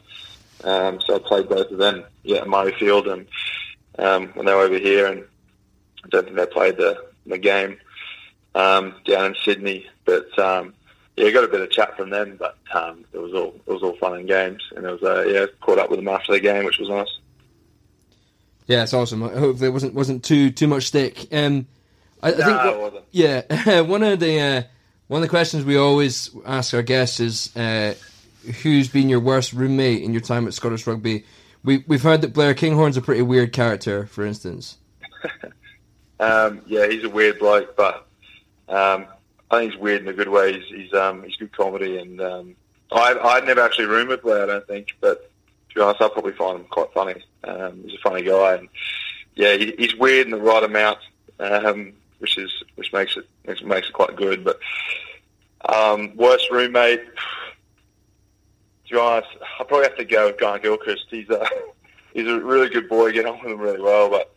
[0.63, 3.27] Um, so I played both of them, yeah, at Murrayfield, and
[3.97, 5.23] um, when they were over here, and
[6.03, 7.77] I don't think they played the the game
[8.55, 9.87] um, down in Sydney.
[10.05, 10.73] But um,
[11.15, 13.83] yeah, got a bit of chat from them, but um, it was all it was
[13.83, 16.39] all fun and games, and it was uh, yeah caught up with them after the
[16.39, 17.17] game, which was nice.
[18.67, 19.21] Yeah, it's awesome.
[19.21, 21.27] Hopefully, it wasn't wasn't too too much stick.
[21.31, 21.67] Um,
[22.21, 23.05] I, I think wasn't.
[23.11, 24.63] yeah, one of the uh,
[25.07, 27.95] one of the questions we always ask our guests is uh,
[28.61, 31.25] who's been your worst roommate in your time at Scottish Rugby.
[31.63, 34.77] We we've heard that Blair Kinghorn's a pretty weird character, for instance.
[36.19, 38.07] um, yeah, he's a weird bloke, but
[38.69, 39.07] um,
[39.51, 40.53] I think he's weird in a good way.
[40.53, 42.55] He's he's, um, he's good comedy, and um,
[42.91, 45.29] I I'd never actually roomed with Blair, I don't think, but
[45.69, 47.23] to be honest, I probably find him quite funny.
[47.43, 48.69] Um, he's a funny guy, and
[49.35, 50.99] yeah, he, he's weird in the right amount,
[51.39, 53.27] um, which is which makes it
[53.65, 54.43] makes, it quite good.
[54.43, 54.59] But
[55.67, 57.03] um, worst roommate,
[58.89, 61.05] to be honest, I probably have to go with Grant Gilchrist.
[61.09, 61.47] He's a
[62.13, 63.11] he's a really good boy.
[63.11, 64.33] Get on with him really well, but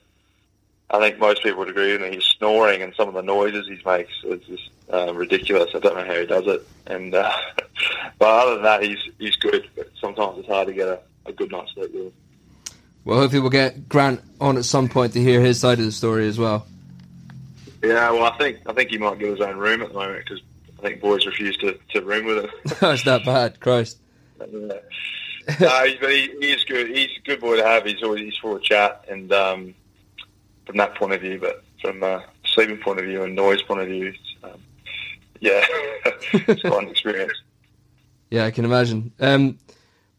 [0.90, 2.16] I think most people would agree with me.
[2.16, 5.70] He's snoring, and some of the noises he makes is just uh, ridiculous.
[5.74, 6.66] I don't know how he does it.
[6.86, 7.32] And uh,
[8.18, 9.68] but other than that, he's he's good.
[9.74, 12.12] But sometimes it's hard to get a, a good night's sleep with him.
[13.04, 15.92] Well, hopefully, we'll get Grant on at some point to hear his side of the
[15.92, 16.66] story as well.
[17.82, 20.24] Yeah, well, I think I think he might get his own room at the moment
[20.24, 20.42] because
[20.78, 22.50] I think boys refuse to, to room with him.
[22.80, 23.98] That's that bad, Christ.
[25.60, 26.88] no, but he, he is good.
[26.88, 27.84] He's a good boy to have.
[27.84, 29.74] He's always he's full of chat, and um,
[30.66, 33.80] from that point of view, but from a sleeping point of view and noise point
[33.80, 34.12] of view,
[34.44, 34.60] um,
[35.40, 35.64] yeah,
[36.32, 37.32] it's quite an experience.
[38.30, 39.12] Yeah, I can imagine.
[39.20, 39.58] Um,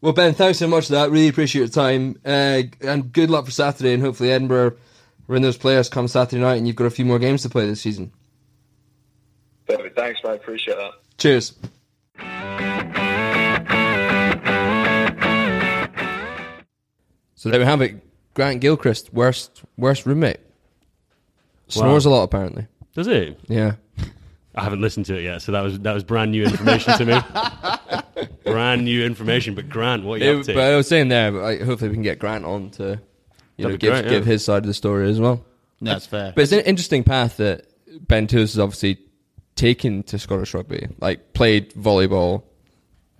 [0.00, 1.10] well, Ben, thanks so much for that.
[1.10, 3.94] Really appreciate your time, uh, and good luck for Saturday.
[3.94, 4.76] And hopefully, Edinburgh
[5.28, 7.48] are in those players come Saturday night, and you've got a few more games to
[7.48, 8.12] play this season.
[9.66, 9.96] Perfect.
[9.96, 10.34] Thanks, mate.
[10.34, 10.92] Appreciate that.
[11.16, 11.54] Cheers.
[17.44, 18.02] So there we have it.
[18.32, 20.40] Grant Gilchrist, worst worst roommate.
[21.68, 22.66] Snores a lot apparently.
[22.94, 23.36] Does he?
[23.48, 23.74] Yeah.
[24.54, 27.04] I haven't listened to it yet, so that was that was brand new information to
[27.04, 28.30] me.
[28.50, 29.54] brand new information.
[29.54, 30.56] But Grant, what are you up but?
[30.56, 32.98] I was saying there, but I, hopefully we can get Grant on to you know,
[33.68, 34.10] That'd be give great, yeah.
[34.10, 35.44] give his side of the story as well.
[35.82, 36.32] No, that's fair.
[36.34, 37.66] But it's an interesting path that
[38.08, 39.00] Ben Toolis has obviously
[39.54, 40.88] taken to Scottish rugby.
[40.98, 42.44] Like played volleyball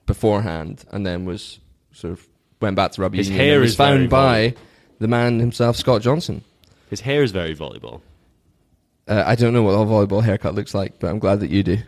[0.07, 1.61] beforehand, and then was
[1.93, 2.27] sort of
[2.65, 3.19] went back to rugby.
[3.19, 4.55] His union hair was is found by
[4.99, 6.43] the man himself, Scott Johnson.
[6.91, 8.01] His hair is very volleyball.
[9.07, 11.63] Uh, I don't know what a volleyball haircut looks like, but I'm glad that you
[11.63, 11.79] do.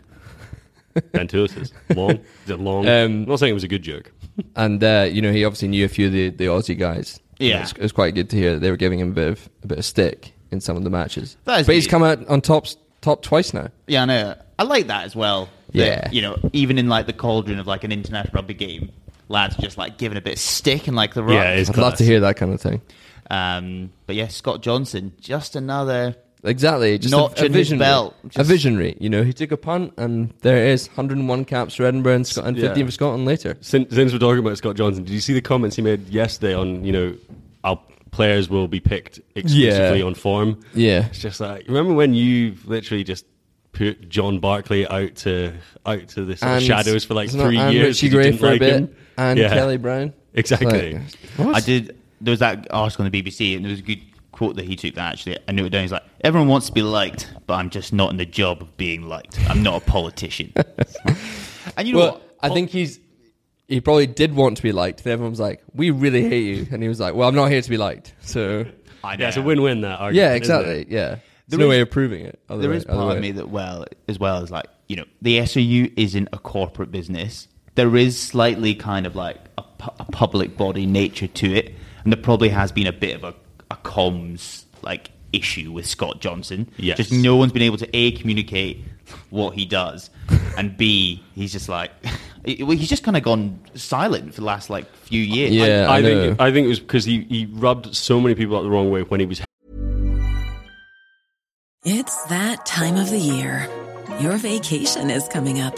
[1.11, 2.11] Ben Toolis is long.
[2.43, 2.85] Is it long?
[2.87, 4.11] Um, I'm not saying it was a good joke.
[4.55, 7.19] And uh, you know, he obviously knew a few of the, the Aussie guys.
[7.39, 7.57] Yeah.
[7.57, 9.27] it was, it was quite good to hear that they were giving him a bit
[9.29, 11.37] of a bit of stick in some of the matches.
[11.45, 12.65] That is but he's come out on top
[13.01, 13.69] top twice now.
[13.87, 14.35] Yeah, I know.
[14.59, 15.49] I like that as well.
[15.73, 16.09] that, Yeah.
[16.11, 18.91] you know, even in like the cauldron of like an international rugby game,
[19.29, 21.33] lads just like giving a bit of stick and like the rock.
[21.33, 21.97] Yeah, it's I'd love class.
[21.99, 22.81] to hear that kind of thing.
[23.29, 26.15] Um, but yeah, Scott Johnson, just another.
[26.43, 27.79] Exactly, just Notch a, a in his visionary.
[27.89, 28.15] belt.
[28.35, 28.95] A visionary.
[28.99, 32.27] You know, he took a punt, and there it is, 101 caps for Edinburgh and,
[32.27, 32.85] Scot- and 15 Yeah.
[32.85, 33.57] for Scotland later.
[33.59, 36.53] Since, since we're talking about Scott Johnson, did you see the comments he made yesterday
[36.53, 37.15] on, you know,
[37.63, 37.79] our
[38.11, 40.05] players will be picked exclusively Yeah.
[40.05, 40.59] on form?
[40.73, 43.25] Yeah, It's just like, remember when you literally just
[43.73, 45.53] put John Barclay out to
[45.85, 47.87] out to the sort of And shadows for like isn't three and years?
[47.87, 48.95] Richie 'cause you Gray didn't for like a bit, him?
[49.17, 49.49] And Yeah.
[49.49, 50.13] Kelly Brown.
[50.33, 50.93] Exactly.
[50.93, 51.01] Like,
[51.37, 51.55] what?
[51.55, 51.97] I did.
[52.21, 54.01] There was that article on the BBC, and there was a good
[54.31, 55.37] quote that he took that actually.
[55.47, 55.81] I knew it down.
[55.81, 58.75] He's like, "Everyone wants to be liked, but I'm just not in the job of
[58.77, 59.39] being liked.
[59.49, 60.53] I'm not a politician."
[61.77, 62.37] and you know well, what?
[62.41, 62.99] I think he's
[63.67, 65.03] he probably did want to be liked.
[65.03, 67.49] Then everyone was like, "We really hate you," and he was like, "Well, I'm not
[67.49, 68.65] here to be liked." So
[69.03, 69.23] I know.
[69.23, 70.15] Yeah, it's a win-win that argument.
[70.15, 70.81] yeah, isn't exactly.
[70.81, 70.87] it?
[70.89, 72.39] Yeah, there's There no is- way of proving it.
[72.49, 73.15] other there way- is other part way.
[73.15, 76.91] of me that well as well as like you know the SRU isn't a corporate
[76.91, 77.47] business.
[77.77, 82.11] There is slightly kind of like a, pu- a public body nature to it, and
[82.11, 83.35] there probably has been a bit of a,
[83.69, 86.71] a comms like issue with Scott Johnson.
[86.77, 86.97] Yes.
[86.97, 88.83] just no one's been able to a communicate
[89.29, 90.09] what he does,
[90.57, 91.91] and b he's just like
[92.45, 95.51] he's just kind of gone silent for the last like few years.
[95.51, 96.29] Yeah, I, I know.
[96.29, 98.89] think I think it was because he, he rubbed so many people out the wrong
[98.89, 99.39] way when he was
[101.85, 103.69] It's that time of the year.
[104.19, 105.77] Your vacation is coming up.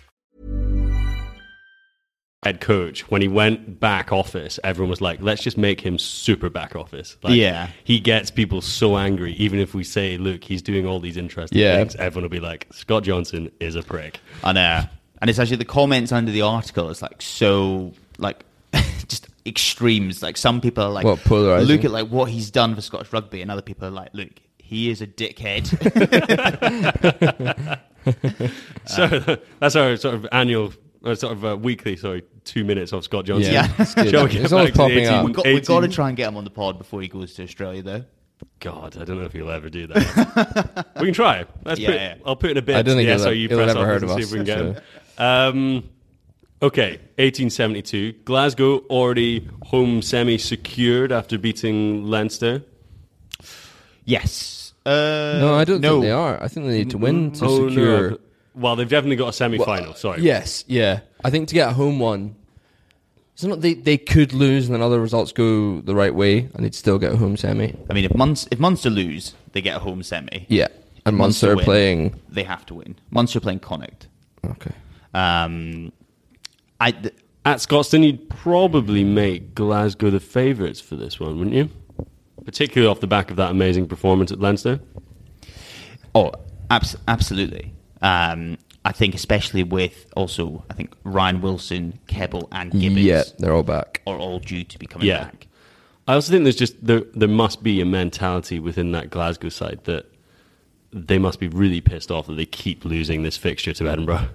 [2.43, 6.49] Head coach, when he went back office, everyone was like, let's just make him super
[6.49, 7.15] back office.
[7.21, 7.69] Like, Yeah.
[7.83, 11.59] He gets people so angry, even if we say, look, he's doing all these interesting
[11.59, 11.77] Yeah.
[11.77, 14.19] things, everyone will be like, Scott Johnson is a prick.
[14.43, 14.81] I know.
[15.21, 18.43] And it's actually the comments under the article is like so like
[19.07, 20.23] just extremes.
[20.23, 21.67] Like some people are like What, polarising?
[21.67, 24.29] look at like what he's done for Scottish rugby and other people are like, look,
[24.57, 25.69] he is a dickhead.
[28.87, 30.73] So that's our sort of annual,
[31.03, 33.53] or sort of uh, weekly, sorry, two minutes of Scott Johnson.
[33.53, 34.09] Yeah, it's good.
[34.11, 35.25] Shall we get It's always back popping up.
[35.25, 37.33] we got, we got to try and get him on the pod before he goes
[37.35, 38.03] to Australia though.
[38.59, 40.85] God, I don't know if he'll ever do that.
[40.99, 41.45] we can try.
[41.63, 42.15] Let's Yeah, put, yeah.
[42.25, 42.75] I'll put in a bit.
[42.75, 44.23] I don't think the he'll- SRU he'll press have ever office heard and of see
[44.23, 44.57] us, if we can get
[45.17, 45.57] so- him.
[45.77, 45.89] Um,
[46.63, 48.13] okay, 1872.
[48.25, 52.63] Glasgow already home semi secured after beating Leinster.
[54.05, 54.73] Yes.
[54.85, 54.89] Uh,
[55.39, 55.93] No, I don't no.
[55.93, 56.41] think they are.
[56.41, 58.09] I think they need to win to Oh, secure.
[58.11, 58.17] no.
[58.53, 59.93] Well, they've definitely got a semi final.
[59.93, 60.21] sorry.
[60.21, 61.01] Yes, yeah.
[61.23, 62.35] I think to get a home one,
[63.33, 66.63] it's not they they could lose and then other results go the right way and
[66.65, 67.73] they'd still get a home semi.
[67.89, 70.45] I mean, if Munster, if Munster lose, they get a home semi.
[70.49, 70.67] Yeah,
[71.05, 72.21] and If Munster are win, playing.
[72.29, 72.95] They have to win.
[73.09, 74.07] Munster playing Connacht.
[74.45, 74.71] Okay.
[75.13, 75.91] Um,
[76.79, 77.13] I th-
[77.45, 81.69] At Scotstoun, you'd probably make Glasgow the favourites for this one, wouldn't you?
[82.43, 84.79] Particularly off the back of that amazing performance at Leinster.
[86.15, 86.31] Oh,
[86.69, 87.73] abs- absolutely.
[88.01, 93.53] Um, I think especially with also, I think Ryan Wilson, Kebble, and Gibbins Yeah, they're
[93.53, 94.01] all back.
[94.07, 95.25] are all due to be coming Yeah.
[95.25, 95.47] back.
[96.07, 99.81] I also think there's just there there must be a mentality within that Glasgow side
[99.83, 100.07] that
[100.91, 104.27] they must be really pissed off that they keep losing this fixture to Edinburgh.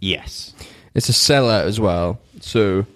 [0.00, 0.54] Yes.
[0.94, 2.20] It's a sellout as well.
[2.40, 2.86] So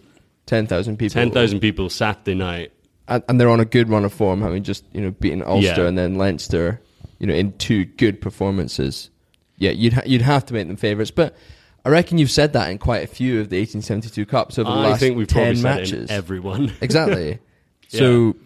[0.47, 1.13] ten thousand people.
[1.15, 2.71] Ten thousand people Saturday night.
[3.09, 5.83] and, and they're on a good run of form, having just you know beaten Ulster
[5.83, 5.89] Yeah.
[5.89, 6.81] and then Leinster,
[7.19, 9.11] you know, in two good performances.
[9.65, 11.11] Yeah, you'd ha- you'd have to make them favourites.
[11.11, 11.35] But
[11.85, 14.77] I reckon you've said that in quite a few of the 1872 cups over the
[14.77, 16.11] I last think we've 10 probably said it matches.
[16.11, 16.73] in everyone.
[16.81, 17.39] exactly.
[17.89, 18.37] So,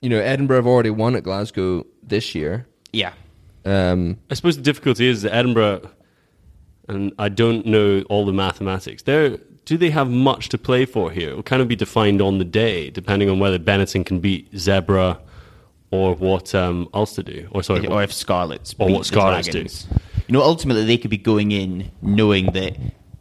[0.00, 2.66] you know, Edinburgh have already won at Glasgow this year.
[2.92, 3.12] Yeah.
[3.64, 5.90] Um, I suppose the difficulty is that Edinburgh,
[6.88, 9.02] and I don't know all the mathematics.
[9.02, 11.30] There, do they have much to play for here?
[11.30, 14.52] It will kind of be defined on the day, depending on whether Benetton can beat
[14.52, 15.18] Zebre
[15.90, 19.46] or what um, Ulster do, or sorry, or if Scarlets or beat what the Scarlets
[19.46, 19.52] do.
[19.52, 19.86] Dragons.
[20.30, 22.76] You know, ultimately they could be going in knowing that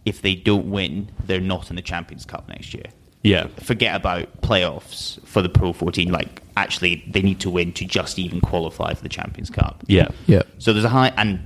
[0.06, 2.86] if they don't win, they're not in the Champions Cup next year.
[3.24, 6.12] Yeah, Forget about playoffs for the Pro 14.
[6.12, 9.84] Like, actually, they need to win to just even qualify for the Champions Cup.
[9.88, 10.44] yeah, yeah.
[10.60, 11.40] So there's a high, and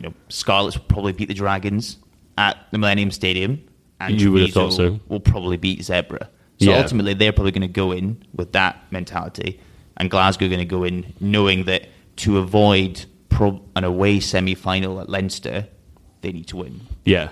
[0.00, 1.96] you know, Scarlets will probably beat the Dragons
[2.36, 3.58] at the Millennium Stadium,
[4.00, 5.00] and You would have thought so.
[5.08, 6.24] Will probably beat Zebre.
[6.58, 6.76] So Yeah.
[6.76, 9.60] ultimately, they're probably going to go in with that mentality,
[9.96, 13.06] and Glasgow are going to go in knowing that to avoid
[13.40, 15.66] pro- an away semi-final at Leinster,
[16.20, 16.80] they need to win.
[17.04, 17.28] yeah.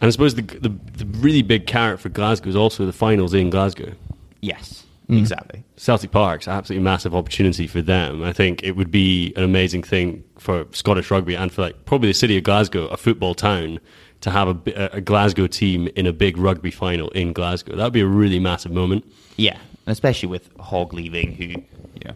[0.00, 0.68] And I suppose the, the
[0.98, 3.92] the really big carrot for Glasgow is also the finals in Glasgow.
[4.40, 5.18] Yes, Mm.
[5.18, 5.64] exactly.
[5.76, 8.22] Celtic Park's absolutely massive opportunity for them.
[8.22, 12.10] I think it would be an amazing thing for Scottish rugby and for like probably
[12.10, 13.80] the city of Glasgow, a football town,
[14.20, 17.74] to have a, a Glasgow team in a big rugby final in Glasgow.
[17.74, 19.02] That would be a really massive moment.
[19.36, 19.58] Yeah,
[19.88, 21.62] especially with Hogg leaving, who you
[22.04, 22.14] know,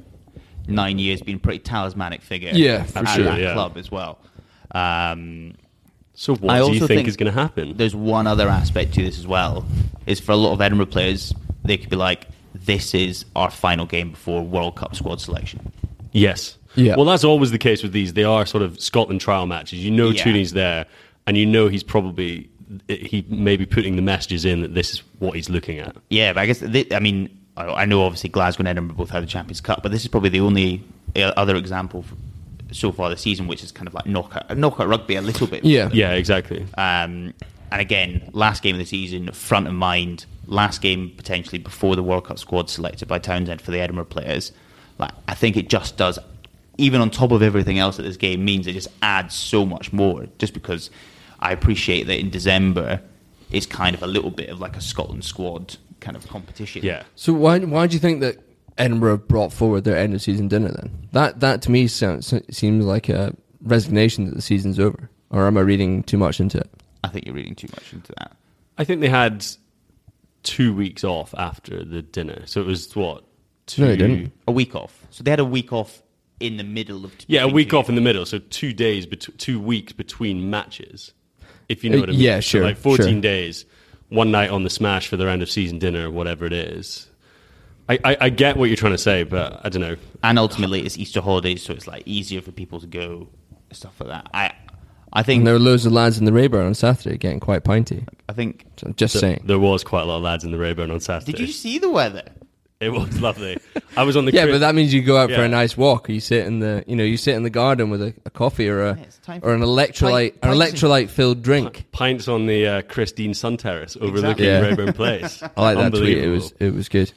[0.68, 2.50] nine years been a pretty talismanic figure.
[2.54, 3.52] Yeah, for at sure, that yeah.
[3.54, 4.18] club as well.
[4.72, 5.54] Um,
[6.14, 7.76] So what I do you think, think is going to happen?
[7.76, 9.64] there's one other aspect to this as well.
[10.06, 11.32] Is for a lot of Edinburgh players,
[11.64, 15.72] they could be like, "This is our final game before World Cup squad selection."
[16.12, 16.58] Yes.
[16.74, 16.96] Yeah.
[16.96, 18.12] Well, that's always the case with these.
[18.14, 19.84] They are sort of Scotland trial matches.
[19.84, 20.22] You know, Yeah.
[20.24, 20.86] Tooney's there,
[21.26, 22.48] and you know he's probably
[22.88, 25.94] he may be putting the messages in that this is what he's looking at.
[26.08, 29.10] Yeah, but I guess thi- I mean I I know obviously Glasgow and Edinburgh both
[29.10, 30.82] had the Champions Cup, but this is probably the only
[31.16, 32.16] uh, other example f-
[32.76, 35.64] so far this season which is kind of like knockout knockout rugby a little bit.
[35.64, 35.90] Yeah.
[35.92, 36.62] Yeah, exactly.
[36.78, 37.34] Um,
[37.70, 40.26] and again, last game of the season, front of mind.
[40.46, 44.52] Last game potentially before the World Cup squad selected by Townsend for the Edinburgh players.
[44.98, 46.18] Like I think it just does,
[46.78, 49.92] even on top of everything else that this game means, it just adds so much
[49.92, 50.26] more.
[50.38, 50.90] Just because
[51.40, 53.00] I appreciate that in December,
[53.50, 56.82] it's kind of a little bit of like a Scotland squad kind of competition.
[56.84, 57.04] Yeah.
[57.16, 58.38] So why why do you think that
[58.76, 60.90] Edinburgh brought forward their end of season dinner then?
[61.12, 65.08] That that to me sounds seems like a resignation that the season's over.
[65.30, 66.70] Or am I reading too much into it?
[67.02, 68.36] I think you're reading too much into that.
[68.76, 69.46] I think they had
[70.42, 73.24] two weeks off after the dinner, so it was what?
[73.66, 74.32] Two, No, they didn't.
[74.48, 75.06] A week off.
[75.10, 76.02] So they had a week off
[76.40, 77.14] in the middle of.
[77.28, 80.50] Yeah, a week two off in the middle, so two days, bet- two weeks between
[80.50, 81.12] matches.
[81.68, 82.20] If you know Uh, what I mean.
[82.20, 83.20] yeah, So sure, like fourteen sure.
[83.20, 83.64] days,
[84.12, 87.08] one night on the smash for their end of season dinner, whatever it is.
[87.88, 89.96] I, I, I get what you're trying to say, but I don't know.
[90.22, 93.28] and ultimately it's Easter holidays, so it's like easier for people to go
[93.72, 94.30] stuff like that.
[94.32, 94.52] I,
[95.12, 97.64] I think, And there were loads of lads in the Raeburn on Saturday getting quite
[97.64, 98.06] pinty.
[98.28, 98.66] I think.
[98.96, 99.42] Just There- saying.
[99.44, 101.32] There was quite a lot of lads in the Raeburn on Saturday.
[101.32, 102.22] Did you see the weather?
[102.82, 103.58] It was lovely.
[103.96, 105.42] I was on the Yeah, cri- but that means you go out for Yeah.
[105.44, 106.08] a nice walk.
[106.08, 108.68] You sit in the, you know, you sit in the garden with a, a coffee
[108.68, 111.84] or a Yeah, it's time or an electrolyte, pint- an pints and- electrolyte filled drink.
[111.92, 114.46] pints on the uh, Christine Sun Terrace overlooking Exactly.
[114.46, 114.60] Yeah.
[114.60, 115.42] Raeburn Place.
[115.56, 116.18] I like that tweet.
[116.18, 116.32] It Unbelievable.
[116.34, 117.12] was it was good.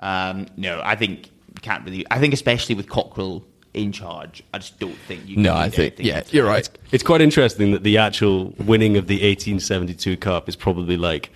[0.00, 1.30] Um, no, I think
[1.62, 2.04] can't really.
[2.10, 3.42] I think especially with Cockerill
[3.74, 5.34] in charge, I just don't think you.
[5.34, 6.50] Can No, I think anything yeah, you're it.
[6.50, 6.68] right.
[6.92, 11.30] It's quite interesting that the actual winning of the 1872 Cup is probably like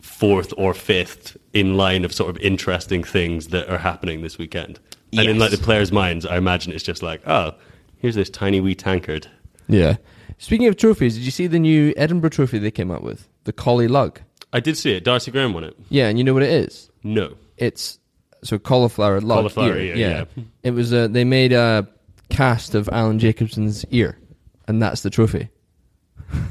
[0.00, 4.78] fourth or fifth in line of sort of interesting things that are happening this weekend.
[5.12, 7.54] And in like the players' minds, I imagine it's just like, oh,
[7.96, 9.26] here's this tiny wee tankard.
[9.68, 9.96] Yeah.
[10.38, 13.28] Speaking of trophies, did you see the new Edinburgh trophy they came up with?
[13.44, 14.20] The Collie Lug.
[14.52, 15.04] I did see it.
[15.04, 15.76] Darcy Graham won it.
[15.88, 16.90] Yeah, and you know what it is?
[17.02, 17.34] No.
[17.56, 17.98] It's
[18.44, 19.38] so cauliflower lug.
[19.38, 20.24] Cauliflower ear, ear, yeah.
[20.62, 21.88] It was uh, they made a
[22.30, 24.18] cast of Allan Jacobsen's ear,
[24.66, 25.48] and that's the trophy.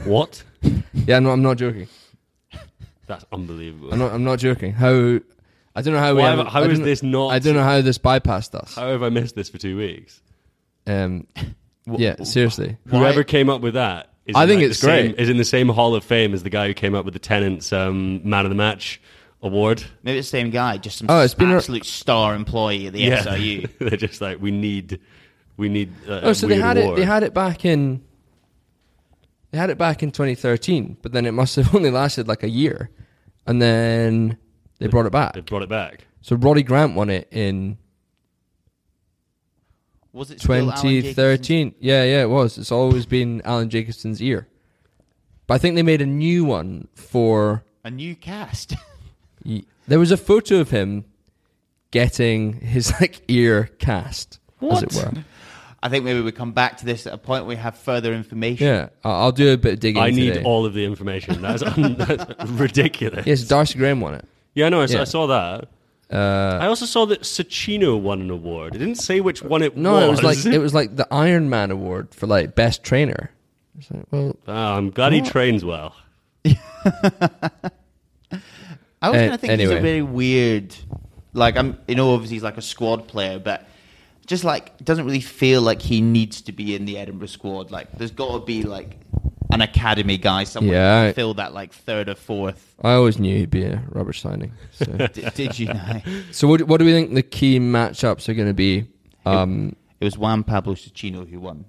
[0.04, 0.44] What?
[1.06, 1.88] Yeah, no, I'm not joking.
[3.08, 3.92] That's unbelievable.
[3.94, 4.12] I'm not.
[4.14, 4.74] I'm not joking.
[4.74, 5.20] How?
[5.76, 6.14] I don't know how.
[6.16, 8.54] we Why- haven't- how I is don't- this not- I don't know how this bypassed
[8.56, 8.76] us.
[8.76, 10.22] How have I missed this for two weeks?
[10.86, 11.28] Um,
[11.86, 12.78] yeah, seriously.
[12.88, 15.20] Whoever came up with that is I in, think like, it's the same- great.
[15.20, 17.20] is in the same hall of fame as the guy who came up with the
[17.20, 19.00] Tennent's um, Man of the Match
[19.42, 19.84] award.
[20.04, 22.94] Maybe it's the same guy, just some Oh, it's been a- absolute star employee at
[22.94, 23.70] the SRU.
[23.80, 25.00] They're just like we need,
[25.58, 25.92] we need.
[26.08, 26.84] Uh, Oh, so a they weird had it.
[26.86, 26.98] award.
[27.00, 28.02] They had it back in.
[29.52, 32.50] They had it back in 2013, but then it must have only lasted like a
[32.50, 32.90] year,
[33.46, 34.38] and then
[34.80, 35.34] they brought it back.
[35.34, 36.06] They brought it back.
[36.22, 37.78] So Roddy Grant won it in
[40.12, 41.76] Was it still Allan Jacobsen's- 2013.
[41.80, 42.58] Yeah, yeah, it was.
[42.58, 44.48] It's always been Allan Jacobsen's ear,
[45.46, 47.64] but I think they made a new one for.
[47.84, 48.76] A new cast.
[49.88, 51.06] There was a photo of him
[51.92, 55.14] getting his like ear cast, as it were.
[55.88, 58.14] I think maybe we come back to this at a point where we have further
[58.14, 58.68] information.
[58.68, 60.02] Yeah, I- I'll do a bit of digging.
[60.04, 60.44] I need today.
[60.44, 61.42] all of the information.
[61.42, 63.26] That's, un- that's ridiculous.
[63.26, 64.26] Yes, Darcy Graham won it.
[64.54, 65.02] Yeah, no, I, saw- Yeah.
[65.02, 65.68] I saw that.
[66.10, 68.76] Uh, I also saw that Socino won an award.
[68.76, 69.82] It didn't say which one it was.
[69.82, 70.04] no, was.
[70.04, 73.32] it was like it was like the Iron Man award for like best trainer.
[73.78, 75.96] It's like, well, Oh, I'm glad he trains well.
[76.46, 77.72] I was
[79.02, 79.78] Uh, kind of think he's anyway.
[79.78, 80.76] a very weird.
[81.34, 83.68] Like I'm, you know, obviously he's like a squad player, but
[84.28, 87.72] just like doesn't really feel like he needs to be in the Edinburgh squad.
[87.72, 88.98] Like there's got to be like
[89.52, 92.76] an academy guy somewhere Yeah, to I- fill that like third or fourth.
[92.84, 94.52] I always knew he'd be a rubbish signing.
[94.74, 96.02] So, D- did you know?
[96.32, 98.86] so what, what do we think the key matchups are going to be?
[99.26, 101.66] Um, It was Juan Pablo Socino who won.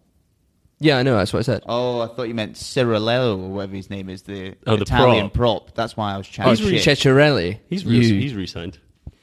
[0.81, 1.17] yeah, I know.
[1.17, 1.63] That's what I said.
[1.67, 5.31] Oh, I thought you meant Cirilello or whatever his name is, the Oh, the Italian
[5.31, 5.67] prop.
[5.67, 5.75] prop.
[5.77, 6.83] That's why I was Oh, chatting shit.
[6.99, 7.61] Ceccarelli.
[7.69, 8.79] He's you re- he's re-signed.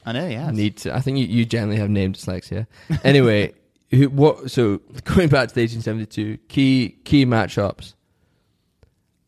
[0.06, 0.50] I know, yeah.
[0.52, 0.94] need to.
[0.94, 2.66] I think you, you generally have name dyslexia.
[3.04, 3.52] Anyway,
[3.90, 4.50] who, what?
[4.50, 7.94] So going back to the 1872 key key matchups.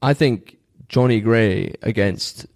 [0.00, 0.56] I think
[0.88, 2.46] Jonny Gray against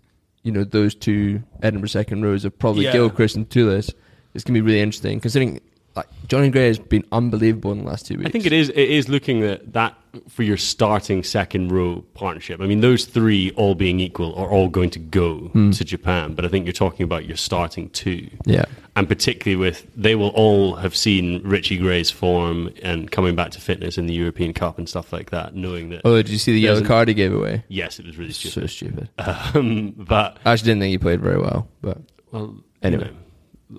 [0.45, 2.93] you know those two Edinburgh second rows of probably Yeah.
[2.93, 3.93] Gilchrist and Toolis
[4.35, 5.61] is going to be really interesting considering
[5.97, 8.29] like Jonny Gray has been unbelievable in the last two weeks.
[8.29, 8.69] I think it is.
[8.71, 9.97] It is looking at that
[10.29, 12.61] for your starting second row partnership.
[12.61, 16.45] I mean, those three all being equal are all going to go to Japan, but
[16.45, 18.29] I think you're talking about your starting two.
[18.45, 18.65] Yeah.
[18.95, 23.61] and particularly with they will all have seen Richie Gray's form and coming back to
[23.61, 26.03] fitness in the European Cup and stuff like that, knowing that.
[26.05, 27.65] Oh, did you see the yellow card he gave away?
[27.69, 28.53] Yes, it was really stupid.
[28.53, 29.09] So stupid.
[29.19, 29.57] stupid.
[29.57, 31.99] Um, but I actually didn't think he played very well, but
[32.33, 33.05] well, Anyway.
[33.05, 33.17] you know,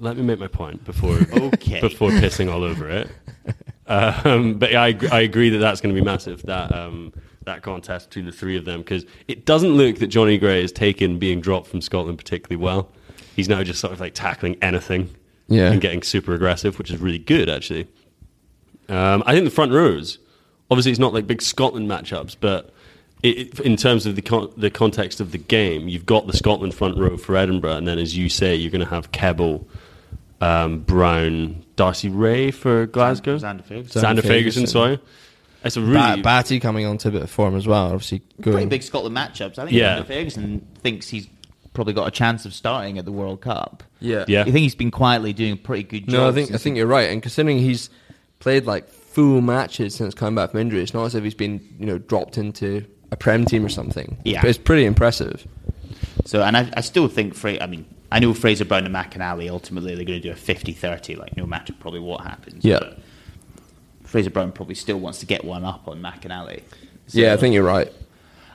[0.02, 1.80] let me make my point before Okay.
[1.80, 3.08] before pissing all over it.
[3.88, 6.42] Um, but I, I agree that that's going to be massive.
[6.44, 7.14] That um,
[7.46, 10.72] that contest between the three of them because it doesn't look that Jonny Gray has
[10.72, 12.90] taken being dropped from Scotland particularly well.
[13.36, 15.10] He's now just sort of like tackling anything
[15.50, 15.72] Yeah.
[15.72, 17.88] and getting super aggressive, which is really good actually.
[18.90, 20.20] Um, I think the front rows,
[20.72, 22.70] obviously, it's not like big Scotland matchups, but
[23.24, 26.74] it, in terms of the con- the context of the game, you've got the Scotland
[26.74, 29.66] front row for Edinburgh, and then as you say, you're going to have Kebble,
[30.42, 33.92] um, Brown, D'Arcy Rae for Glasgow, Zander Fagerson.
[33.92, 34.64] Zander Zander Fagerson.
[34.64, 34.68] Fagerson.
[34.68, 35.00] Sorry,
[35.64, 37.86] it's a Ba- really Batty coming onto a bit of form as well.
[37.86, 39.58] Obviously, Pretty big Scotland matchups.
[39.58, 40.00] I think Yeah.
[40.00, 41.28] Zander Fagerson thinks he's
[41.74, 43.82] probably got a chance of starting at the World Cup.
[44.00, 44.42] yeah, Yeah.
[44.42, 46.14] I think he's been quietly doing a pretty good job.
[46.14, 47.10] No, I think I think he- you're right.
[47.10, 47.90] And considering he's
[48.40, 51.60] played like full matches since coming back from injury, it's not as if he's been
[51.80, 54.18] you know dropped into a prem team or something.
[54.24, 54.42] Yeah.
[54.42, 55.48] But it's pretty impressive.
[56.26, 59.50] So, and I, I still think, Fra- I mean, I know Fraser Brown and McInally
[59.50, 62.64] ultimately they're going to do a 50-30, like no matter probably what happens.
[62.64, 62.80] Yeah.
[62.80, 63.00] But
[64.04, 66.62] Fraser Brown probably still wants to get one up on McInally.
[67.08, 67.92] So yeah, I think you're right.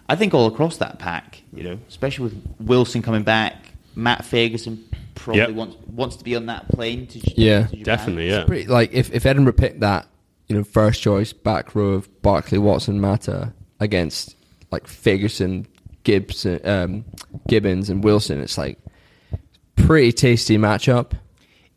[0.08, 4.84] I think all across that pack, you know, especially with Wilson coming back, Matt Fagerson
[5.14, 5.50] probably Yep.
[5.50, 7.60] wants wants to be on that plane to J- Yeah.
[7.62, 7.82] to Japan.
[7.84, 8.44] definitely yeah.
[8.44, 10.06] Pretty, like if, if Edinburgh picked that
[10.46, 14.36] you know first choice back row of Barclay, Watson, Mata against
[14.70, 15.66] like Fagerson,
[16.04, 17.04] Gibson, um,
[17.48, 18.78] Gibbins, and Wilson, it's like
[19.86, 21.12] pretty tasty matchup.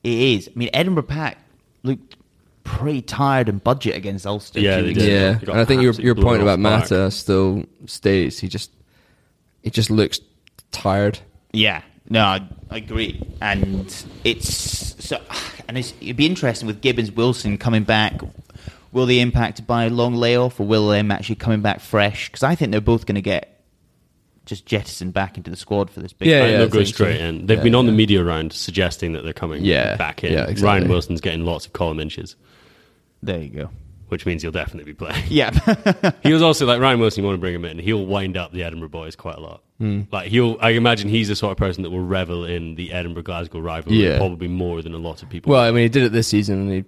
[0.04, 0.47] It is.
[0.47, 1.38] I mean, Edinburgh pack
[1.84, 2.16] looked
[2.64, 4.60] pretty tired and budget against Ulster.
[4.60, 5.12] Yeah, they did.
[5.12, 6.82] Yeah, He got and I think your your point about the park.
[6.91, 8.39] Mata still stays.
[8.39, 8.72] He just
[9.62, 10.20] he just looks
[10.72, 11.20] tired.
[11.52, 13.86] Yeah, no, I, I agree, and
[14.24, 14.54] it's
[15.04, 15.20] so,
[15.68, 18.22] and it's, it'd be interesting with Gibbins Wilson coming back.
[18.93, 22.30] Will they impact by a long layoff, or will them actually coming back fresh?
[22.30, 23.51] Because I think they're both going to get
[24.45, 26.27] just jettisoned back into the squad for this big.
[26.29, 26.43] Yeah, I fight.
[26.45, 26.93] think yeah, they'll I go think so.
[26.93, 27.45] straight in.
[27.45, 30.33] They've Yeah, been on the media round suggesting that they're coming Yeah, back in.
[30.33, 30.63] yeah, exactly.
[30.63, 32.35] Ryan Wilson's getting lots of column inches,
[33.23, 33.69] There you go.
[34.09, 35.23] which means he'll definitely be playing.
[35.29, 35.51] Yeah,
[36.23, 37.23] he was also like Ryan Wilson.
[37.23, 37.77] You want to bring him in?
[37.79, 39.61] He'll wind up the Edinburgh boys quite a lot.
[39.77, 40.01] Hmm.
[40.11, 43.23] Like he'll, I imagine he's the sort of person that will revel in the Edinburgh
[43.23, 44.17] Glasgow rivalry Yeah.
[44.17, 45.51] probably more than a lot of people.
[45.51, 46.83] Well, I mean, he did it this season, and he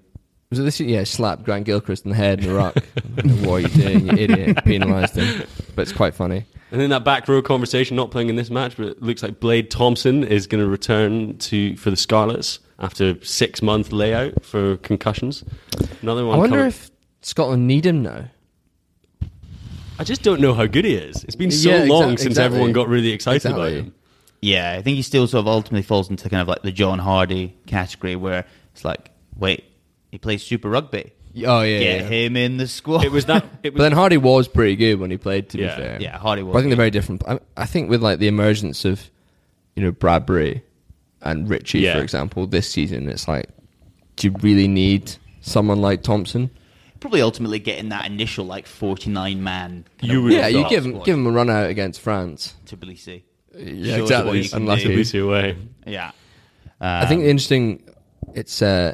[0.54, 1.00] was it this year?
[1.00, 2.76] Yeah, slapped Grant Gilchrist in the head in the ruck.
[3.46, 4.58] what are you doing, you idiot?
[4.66, 5.44] Penalised him,
[5.76, 6.46] but it's quite funny.
[6.72, 9.40] and then that back row conversation, not playing in this match, but it looks like
[9.40, 14.78] Blade Thomson is going to return to for the Scarlets after six month layout for
[14.78, 15.44] concussions.
[16.02, 16.36] Another one.
[16.36, 16.90] I wonder coming- if
[17.22, 18.26] Scotland need him now.
[20.00, 21.24] I just don't know how good he is.
[21.24, 22.46] It's been so Yeah, long exact- since exactly.
[22.46, 23.94] everyone got really excited about him.
[24.42, 24.76] yeah.
[24.78, 27.54] I think he still sort of ultimately falls into kind of like the John Hardie
[27.68, 29.64] category, where it's like, wait,
[30.14, 31.12] he plays Super Rugby.
[31.44, 32.08] Oh yeah, Get yeah.
[32.08, 33.04] him in the squad.
[33.04, 33.44] It was that.
[33.64, 35.50] It But was then Hardie was pretty good when he played.
[35.50, 36.54] To Yeah, be fair, yeah, Hardie was.
[36.54, 37.24] But I think they're very different.
[37.28, 39.10] I, I think with like the emergence of,
[39.76, 40.62] you know, Bradbury
[41.24, 41.96] and Ritchie, Yeah.
[41.96, 43.50] for example, this season, it's like,
[44.18, 46.52] do you really need someone like Thomson?
[47.00, 49.84] probably ultimately getting that initial like forty nine man.
[50.02, 52.54] You would Yeah, you give him give him a run out against France.
[52.68, 53.24] to Tbilisi.
[53.58, 54.30] Yeah, Shows exactly.
[54.32, 54.86] Unless you can Unlucky.
[54.86, 55.58] Tbilisi away.
[55.88, 56.12] Yeah.
[56.80, 57.84] I think the interesting,
[58.36, 58.94] it's uh,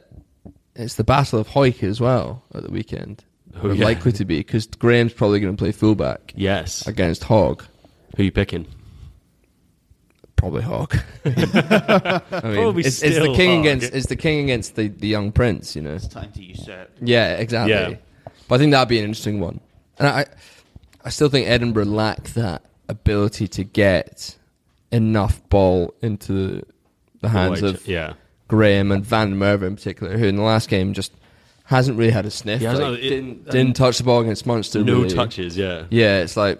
[0.79, 3.23] it's the Battle of Hawick as well at the weekend.
[3.55, 3.83] Oh, Or yeah.
[3.85, 6.87] likely to be because Graham's probably going to play fullback Yes.
[6.87, 7.63] against Hogg.
[8.15, 8.67] Who are you picking?
[10.35, 10.95] Probably Hogg.
[11.25, 13.65] I mean, Probably it's, it's the king Hogg.
[13.65, 15.75] against it's the king against the, the young prince.
[15.75, 15.93] You know.
[15.95, 16.91] It's time to usurp.
[17.01, 17.73] Yeah, exactly.
[17.73, 17.95] Yeah.
[18.47, 19.59] But I think that'd be an interesting one.
[19.97, 20.25] And I,
[21.03, 24.37] I still think Edinburgh lack that ability to get
[24.91, 26.65] enough ball into
[27.21, 28.13] the hands White- of yeah.
[28.49, 31.13] Graham and Van Merwe in particular, who in the last game just
[31.65, 32.59] hasn't really had a sniff.
[32.59, 34.83] He hasn't- it- didn't, didn't touch the ball against Munster.
[34.83, 35.15] No really.
[35.15, 35.55] touches.
[35.55, 35.85] Yeah.
[35.89, 36.59] Yeah, it's like,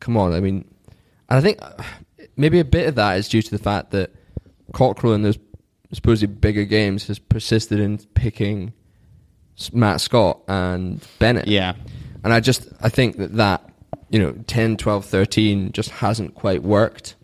[0.00, 0.34] come on.
[0.34, 0.64] I mean,
[1.30, 1.70] and I think uh,
[2.36, 4.12] maybe a bit of that is due to the fact that
[4.74, 5.38] Cockerill in those
[5.92, 8.72] supposedly bigger games has persisted in picking
[9.72, 11.46] Matt Scott and Bennett.
[11.48, 11.74] Yeah.
[12.24, 13.64] And I just, I think that that,
[14.10, 17.14] you know, 10, 12, 13 just hasn't quite worked.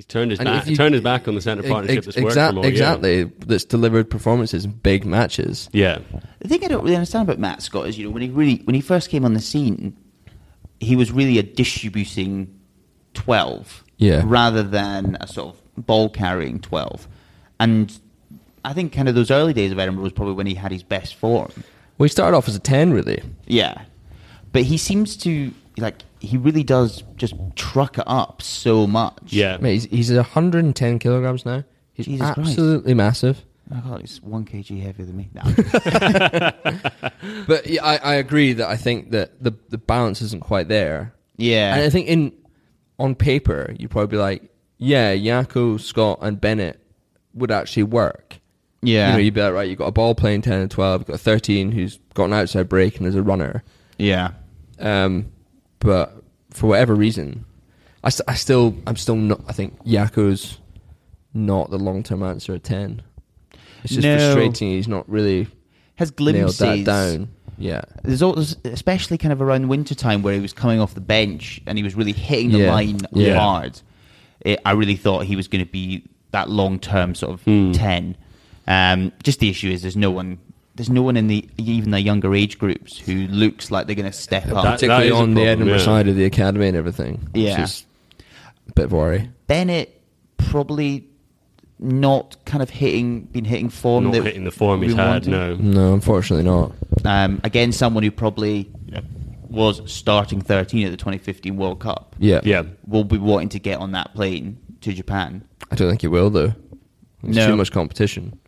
[0.00, 0.62] He's turned his And back.
[0.62, 2.58] if you- turned his back on the centre Ex- partnership that's ex- worked exact- for
[2.60, 2.72] him year.
[2.72, 3.24] Exactly.
[3.46, 5.68] That's delivered performances in big matches.
[5.74, 5.98] Yeah.
[6.40, 8.62] The thing I don't really understand about Matt Scott is, you know, when he really
[8.64, 9.94] when he first came on the scene,
[10.80, 12.48] he was really a distributing
[13.12, 14.22] twelve, Yeah.
[14.24, 17.06] rather than a sort of ball carrying twelve.
[17.58, 17.92] And
[18.64, 20.82] I think kind of those early days of Edinburgh was probably when he had his
[20.82, 21.50] best form.
[21.98, 23.20] Well, he started off as a 10, really.
[23.46, 23.82] Yeah,
[24.52, 29.18] but he seems to like he really does just truck it up so much.
[29.32, 29.56] Yeah.
[29.60, 31.64] Mate, he's, he's 110 kilograms now.
[31.94, 32.50] He's Jesus Christ.
[32.50, 33.44] absolutely massive.
[33.72, 35.30] Oh God, he's one kg heavier than me.
[35.32, 35.42] No.
[37.46, 41.12] But yeah, I, I agree that I think that the the balance isn't quite there.
[41.36, 42.32] yeah, And I think in
[42.98, 46.80] on paper you'd probably be like, yeah, Jaco, Scott, and Bennett
[47.34, 48.38] would actually work.
[48.82, 51.02] yeah, You know, you'd be like, right, you've got a ball playing ten and twelve,
[51.02, 53.62] you've got a thirteen who's got an outside break and is a runner.
[53.98, 54.32] yeah.
[54.78, 55.30] Um,
[55.80, 57.44] but for whatever reason,
[58.04, 59.40] I, st- I still I'm still not.
[59.48, 60.58] I think Jaco's
[61.34, 63.02] not the long term answer at ten.
[63.84, 64.16] It's just No.
[64.18, 64.70] frustrating.
[64.70, 65.48] He's not really
[65.96, 67.28] Has glimpses nailed that down.
[67.58, 67.82] Yeah.
[68.02, 71.60] There's always, especially kind of around winter time where he was coming off the bench
[71.66, 72.72] and he was really hitting the Yeah.
[72.72, 73.38] line Yeah.
[73.38, 73.80] hard.
[74.40, 77.72] It, I really thought he was going to be that long term sort of Hmm.
[77.72, 78.16] ten.
[78.66, 80.38] Um, just the issue is there's no one.
[80.80, 84.10] There's no one in the even the younger age groups who looks like they're going
[84.10, 84.64] to step up.
[84.64, 85.84] That- Particularly is a on the problem, Edinburgh yeah.
[85.84, 87.16] side of the academy and everything.
[87.32, 87.62] which Yeah.
[87.64, 87.84] is
[88.66, 89.28] a bit of worry.
[89.46, 90.00] Bennett
[90.38, 91.06] probably
[91.78, 94.04] not kind of hitting, been hitting form.
[94.04, 95.26] Not that hitting the form he's we had.
[95.26, 95.28] wanted.
[95.28, 95.54] No.
[95.56, 96.72] No, unfortunately not.
[97.04, 99.02] Um, again, someone who probably you know,
[99.50, 102.16] was starting 13 at the 2015 World Cup.
[102.18, 102.40] Yeah.
[102.42, 102.62] Yeah.
[102.86, 105.44] will be wanting to get on that plane to Japan.
[105.70, 106.54] I don't think he will though.
[107.22, 107.48] There's No.
[107.48, 108.38] too much competition.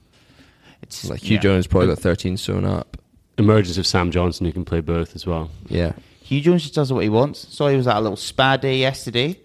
[1.01, 1.40] It's Like Hugh yeah.
[1.40, 2.97] Jones probably got 13 sewn up.
[3.38, 5.51] Emergence of Sam Johnson who can play both as well.
[5.68, 5.93] Yeah.
[6.26, 7.47] Huw Jones just does what he wants.
[7.55, 9.38] So he was at a little spa day yesterday.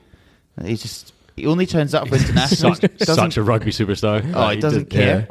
[0.63, 2.75] He just he only turns up for international.
[2.75, 4.23] Such, such a rugby superstar.
[4.33, 5.27] Oh, Like, he doesn't does- care.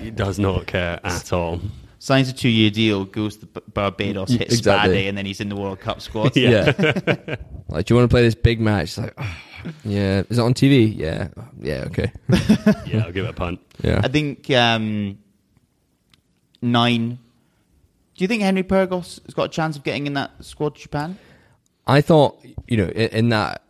[0.00, 1.60] he does not care at all.
[2.00, 5.56] Signs a two-year deal, goes to Barbados, hits spa day, and then he's in the
[5.56, 6.36] World Cup squad.
[6.36, 6.66] Yeah.
[7.68, 8.84] like, do you want to play this big match?
[8.84, 9.36] It's like, "Oh,
[9.84, 10.22] yeah.
[10.30, 10.96] Is it on TV?
[10.96, 11.28] Yeah.
[11.60, 11.84] Yeah.
[11.88, 12.12] Okay.
[12.86, 13.60] Yeah, I'll give it a punt.
[13.82, 14.00] Yeah.
[14.02, 15.18] I think um,
[16.62, 17.18] nine.
[18.16, 20.80] Do you think Henry Pyrgos has got a chance of getting in that squad to
[20.82, 21.18] Japan?
[21.86, 23.62] I thought, you know, in, in that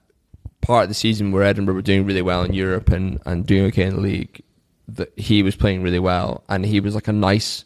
[0.60, 3.66] part of the season where Edinburgh were doing really well in Europe and, and doing
[3.66, 4.42] okay in the league,
[4.88, 7.64] that he was playing really well and he was like a nice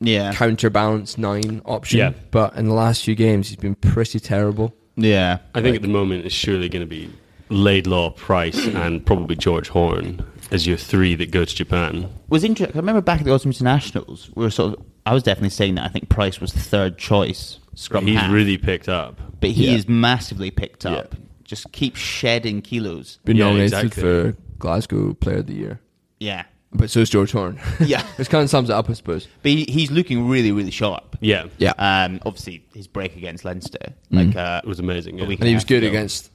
[0.00, 1.98] Yeah, counterbalance nine option.
[1.98, 2.12] Yeah.
[2.30, 4.74] But in the last few games, he's been pretty terrible.
[4.96, 5.38] yeah.
[5.54, 7.10] I think at the moment it's surely going to be
[7.48, 12.08] Laidlaw, Price, and probably George Horn as your three that go to Japan.
[12.28, 12.76] was interesting.
[12.76, 14.84] I remember back at the Autumn Internationals, we were sort of.
[15.06, 18.30] I was definitely saying that I think Price was the third choice scrum He's half,
[18.32, 19.18] really picked up.
[19.40, 19.76] but he Yeah.
[19.76, 21.14] is massively picked up.
[21.44, 23.18] Just keeps shedding kilos.
[23.24, 24.02] Been Yeah, nominated exactly.
[24.02, 25.80] for Glasgow Player of the Year.
[26.20, 27.58] Yeah, But so is George Horn.
[27.80, 28.02] Yeah.
[28.16, 29.26] Which kind of sums it up, I suppose.
[29.42, 31.16] but he, he's looking really, really sharp.
[31.20, 31.72] Yeah, Yeah.
[31.78, 35.16] Um, obviously his break against Leinster, like uh, it was amazing.
[35.18, 35.24] Yeah.
[35.24, 35.88] and he was good ago.
[35.90, 36.30] against.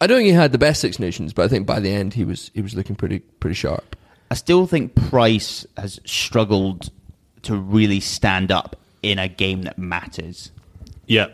[0.00, 2.14] I don't think he had the best Six Nations, but I think by the end
[2.14, 3.96] he was he was looking pretty pretty sharp.
[4.30, 6.90] I still think Price has struggled
[7.42, 10.50] to really stand up in a game that matters
[11.06, 11.28] yeah,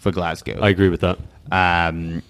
[0.00, 0.58] for Glasgow.
[0.60, 1.18] I agree with that.
[1.52, 2.22] um,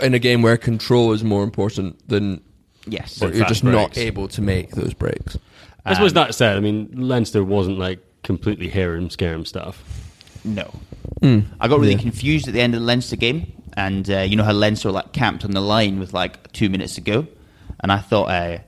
[0.00, 2.40] In a game where control is more important than
[2.86, 5.38] yes, but you're fast just not able to make those breaks.
[5.84, 9.82] I suppose that said, I mean Leinster wasn't like completely harem scarum stuff.
[10.44, 10.70] no.
[11.24, 11.98] I got really Yeah.
[11.98, 14.92] confused at the end of the Leinster game, and uh, you know how Leinster were,
[14.92, 17.26] like camped on the line with like two minutes to go,
[17.80, 18.58] and I thought uh,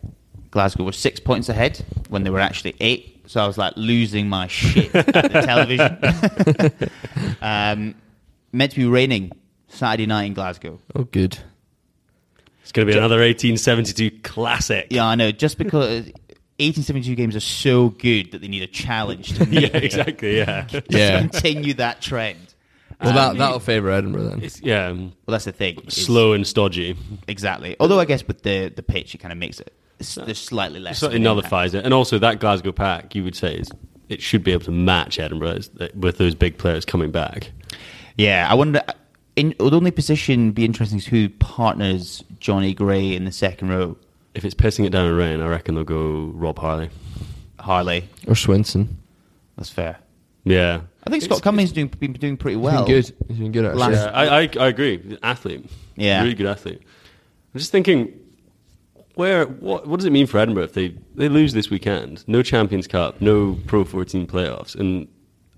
[0.50, 3.22] Glasgow were six points ahead when they were actually eight.
[3.26, 5.40] So I was like losing my shit at the
[6.70, 6.90] television.
[7.42, 7.94] um,
[8.52, 9.32] meant to be raining
[9.68, 10.78] Saturday night in Glasgow.
[10.94, 11.38] Oh, good.
[12.62, 14.88] It's going to be another 1872 classic.
[14.90, 15.32] Yeah, I know.
[15.32, 16.04] Just because
[16.58, 20.38] 1872 games are so good that they need a challenge to yeah, exactly.
[20.38, 21.18] Yeah, to Yeah.
[21.20, 22.53] continue that trend.
[23.02, 24.42] Well, that um, that'll favour Edinburgh then.
[24.42, 25.80] it's yeah, um, Well, that's the thing.
[25.86, 26.96] is- slow and stodgy.
[27.28, 27.76] Exactly.
[27.80, 30.80] Although I guess with the the pitch, it kind of makes it s- there's slightly
[30.80, 30.98] less.
[31.00, 31.84] slightly of nullifies it.
[31.84, 33.68] And also that Glasgow pack, you would say, is
[34.08, 37.50] it should be able to match Edinburgh uh, with those big players coming back.
[38.16, 38.82] Yeah, I wonder.
[38.86, 38.92] Uh,
[39.36, 43.96] in, would only position be interesting is who partners Jonny Gray in the second row.
[44.34, 46.90] If it's pissing it down in rain, I reckon they'll go Rob Harley.
[47.58, 48.08] Harley.
[48.28, 48.88] Or Swinson.
[49.56, 49.98] That's fair.
[50.44, 52.84] Yeah, I think Scott Cummings doing been doing pretty He's well.
[52.84, 53.12] been good.
[53.28, 53.80] He's been good actually.
[53.80, 55.18] Last- yeah, I, I I agree.
[55.22, 56.22] Athlete, Yeah.
[56.22, 56.80] really good athlete.
[57.54, 58.12] I'm just thinking,
[59.14, 62.24] where what what does it mean for Edinburgh if they they lose this weekend?
[62.26, 65.08] No Champions Cup, no Pro 14 playoffs, and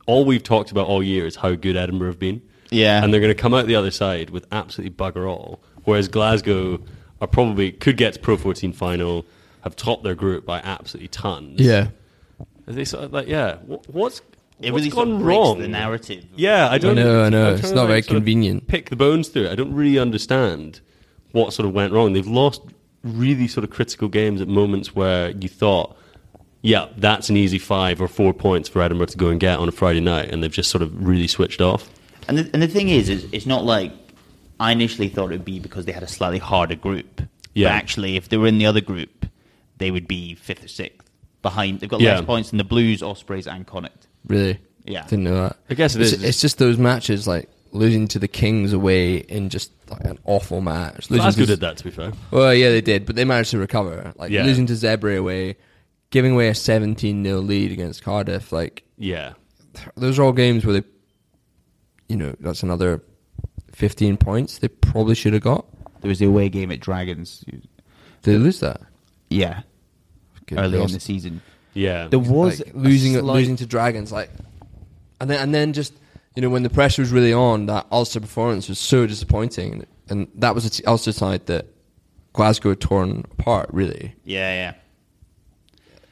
[0.07, 2.43] all we've talked about all year is how good Edinburgh have been.
[2.71, 3.03] Yeah.
[3.03, 5.61] and they're going to come out the other side with absolutely bugger all.
[5.85, 6.81] Whereas Glasgow
[7.21, 9.25] are probably could get to Pro 14 final,
[9.61, 11.61] have topped their group by absolutely tons.
[11.61, 11.89] Yeah.
[12.67, 14.21] Are they sort of like yeah, what, what's
[14.61, 15.59] It what's really sort gone of wrong?
[15.59, 16.25] the narrative.
[16.35, 16.97] Yeah, I don't.
[16.97, 17.49] know, I know.
[17.51, 18.67] I'm It's not to, very sort of convenient.
[18.69, 19.53] Pick the bones through it.
[19.53, 20.81] I don't really understand
[21.33, 22.15] what sort of went wrong.
[22.15, 22.63] They've lost
[23.03, 25.97] really sort of critical games at moments where you thought,
[26.63, 29.69] yeah, that's an easy five or four points for Edinburgh to go and get on
[29.69, 31.91] a Friday night, and they've just sort of really switched off.
[32.29, 33.93] And the, and the thing is, is, it's not like
[34.59, 37.21] I initially thought it would be because they had a slightly harder group.
[37.55, 37.69] Yeah.
[37.69, 39.27] But actually, if they were in the other group,
[39.77, 41.09] they would be fifth or sixth
[41.43, 41.81] behind.
[41.81, 42.17] They've got Yeah.
[42.17, 44.06] less points than the Blues, Ospreys, and Connacht.
[44.27, 44.59] Really?
[44.85, 45.03] Yeah.
[45.07, 45.57] Didn't know that.
[45.71, 46.23] I guess it it's, is.
[46.23, 50.61] It's just those matches like losing to the Kings away in just like an awful
[50.61, 51.11] match.
[51.11, 52.13] Losing Glasgow to, did that, to be fair.
[52.31, 54.13] Well, yeah, they did, but they managed to recover.
[54.17, 54.45] Like Yeah.
[54.45, 55.57] losing to Zebre away,
[56.11, 58.53] giving away a 17 0 lead against Cardiff.
[58.53, 59.35] Like Yeah,
[59.97, 60.87] those are all games where they,
[62.09, 63.03] you know, that's another
[63.73, 65.67] 15 points they probably should have got.
[66.01, 67.41] There was the away game at Dragons.
[67.47, 67.63] Did
[68.23, 68.81] they lose that?
[69.31, 69.63] Yeah.
[70.47, 70.59] Good.
[70.59, 71.43] Early They in lost- the season.
[71.77, 72.09] Yeah.
[72.09, 74.31] There was like, losing slight- losing to Dragons, like,
[75.21, 75.93] and then and then just
[76.35, 80.27] you know when the pressure was really on, that Ulster performance was so disappointing, and
[80.37, 81.67] that was a t- Ulster side that
[82.33, 83.69] Glasgow had torn apart.
[83.73, 84.73] Really, Yeah,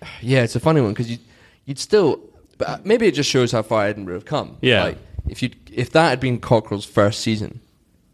[0.03, 0.09] yeah.
[0.21, 1.19] yeah, it's a funny one because you
[1.67, 2.21] you'd still,
[2.59, 4.57] but uh, maybe it just shows how far Edinburgh have come.
[4.61, 4.83] Yeah.
[4.85, 4.99] like
[5.29, 7.61] if you if that had been Cockerill's first season,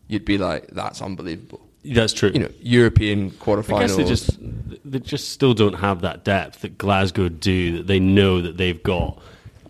[0.08, 1.60] you'd be like, that's unbelievable.
[1.84, 2.30] That's true.
[2.34, 4.38] You know, European I guess they just
[4.84, 7.78] they just still don't have that depth that Glasgow do.
[7.78, 9.18] That they know that they've got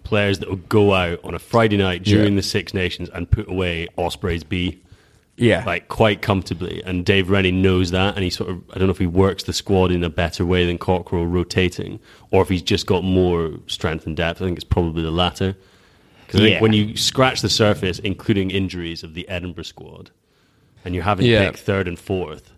[0.03, 2.37] players that will go out on a Friday night during Yeah.
[2.39, 4.81] the Six Nations and put away Ospreys B.
[5.37, 6.83] yeah, like quite comfortably.
[6.85, 9.45] And Dave Rennie knows that, and he sort of I don't know if he works
[9.45, 12.01] the squad in a better way than Cockerill rotating,
[12.33, 14.43] or if he's just got more strength and depth.
[14.43, 15.55] I think it's probably the latter.
[16.27, 16.61] Because Yeah.
[16.61, 20.11] when you scratch the surface, including injuries of the Edinburgh squad,
[20.85, 21.45] and you haven't Yeah.
[21.45, 22.53] to pick third and fourth,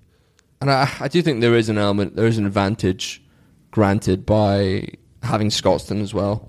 [0.61, 3.23] And I, I do think there is an element, there is an advantage
[3.71, 4.89] granted by
[5.23, 6.49] having Scotstoun as well.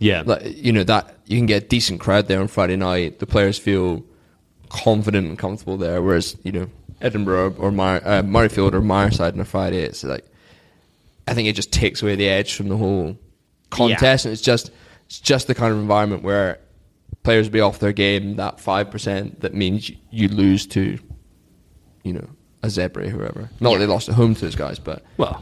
[0.00, 3.18] yeah, Like, you know, that you can get a decent crowd there on Friday night.
[3.18, 4.04] The players feel
[4.68, 6.02] confident and comfortable there.
[6.02, 6.68] Whereas, you know,
[7.00, 10.24] Edinburgh or Mar- uh, Murrayfield or Myreside on a Friday, it's like,
[11.28, 13.16] I think it just takes away the edge from the whole
[13.70, 14.24] contest.
[14.26, 14.70] And it's just,
[15.06, 16.58] it's just the kind of environment where
[17.26, 20.98] players be off their game that 5% that means you, you lose to,
[22.04, 22.28] you know,
[22.62, 23.50] a Zebre, whoever.
[23.60, 25.40] Not that they lost at home to those guys, but Well,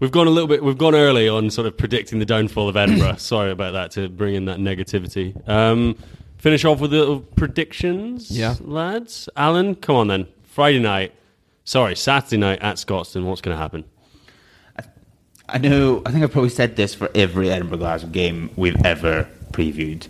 [0.00, 0.62] we've gone a little bit.
[0.64, 3.16] We've gone early on sort of predicting the downfall of Edinburgh.
[3.18, 5.36] Sorry about that to bring in that negativity.
[5.48, 5.96] Um,
[6.38, 8.54] finish off with the little predictions, Yeah.
[8.60, 9.28] lads.
[9.36, 10.26] Alan, come on then.
[10.44, 11.12] Friday night.
[11.64, 13.24] Sorry, Saturday night at Scotstoun.
[13.24, 13.84] What's going to happen?
[15.48, 16.02] I know.
[16.06, 20.08] I think I've probably said this for every Edinburgh Glasgow game we've ever previewed,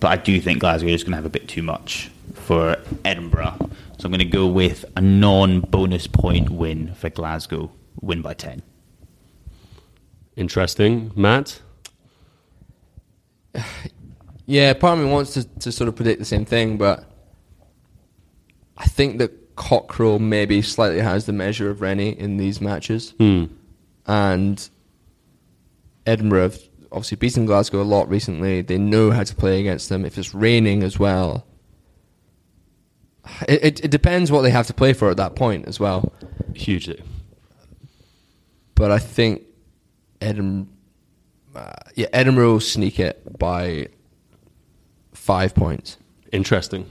[0.00, 3.56] but I do think Glasgow is going to have a bit too much for Edinburgh.
[3.98, 7.70] So I'm going to go with a non-bonus point win for Glasgow,
[8.00, 8.62] win by ten.
[10.36, 11.60] Interesting, Matt.
[14.50, 17.04] Yeah, part of me wants to, to sort of predict the same thing, but
[18.78, 23.12] I think that Cockerill maybe slightly has the measure of Rennie in these matches.
[23.18, 23.44] Hmm.
[24.06, 24.66] And
[26.06, 28.62] Edinburgh have obviously beaten Glasgow a lot recently.
[28.62, 30.04] They know how to play against them.
[30.04, 31.46] If it's raining as well,
[33.48, 36.12] it, it, it depends what they have to play for at that point as well.
[36.54, 37.02] Hugely.
[38.74, 39.42] But I think
[40.20, 40.68] Edinburgh,
[41.54, 43.88] uh, yeah, Edinburgh will sneak it by
[45.12, 45.96] five points.
[46.32, 46.88] Interesting.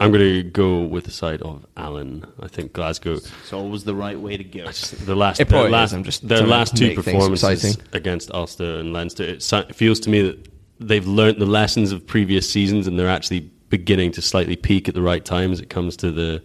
[0.00, 2.26] I'm going to go with the side of Alan.
[2.40, 3.16] I think Glasgow.
[3.16, 4.64] It's always the right way to go.
[4.64, 5.92] The last, It their last, is.
[5.92, 9.24] I'm just their last two performances against Ulster and Leinster.
[9.24, 10.48] It, it feels to me that
[10.80, 14.94] they've learnt the lessons of previous seasons, and they're actually beginning to slightly peak at
[14.94, 16.42] the right time as it comes to the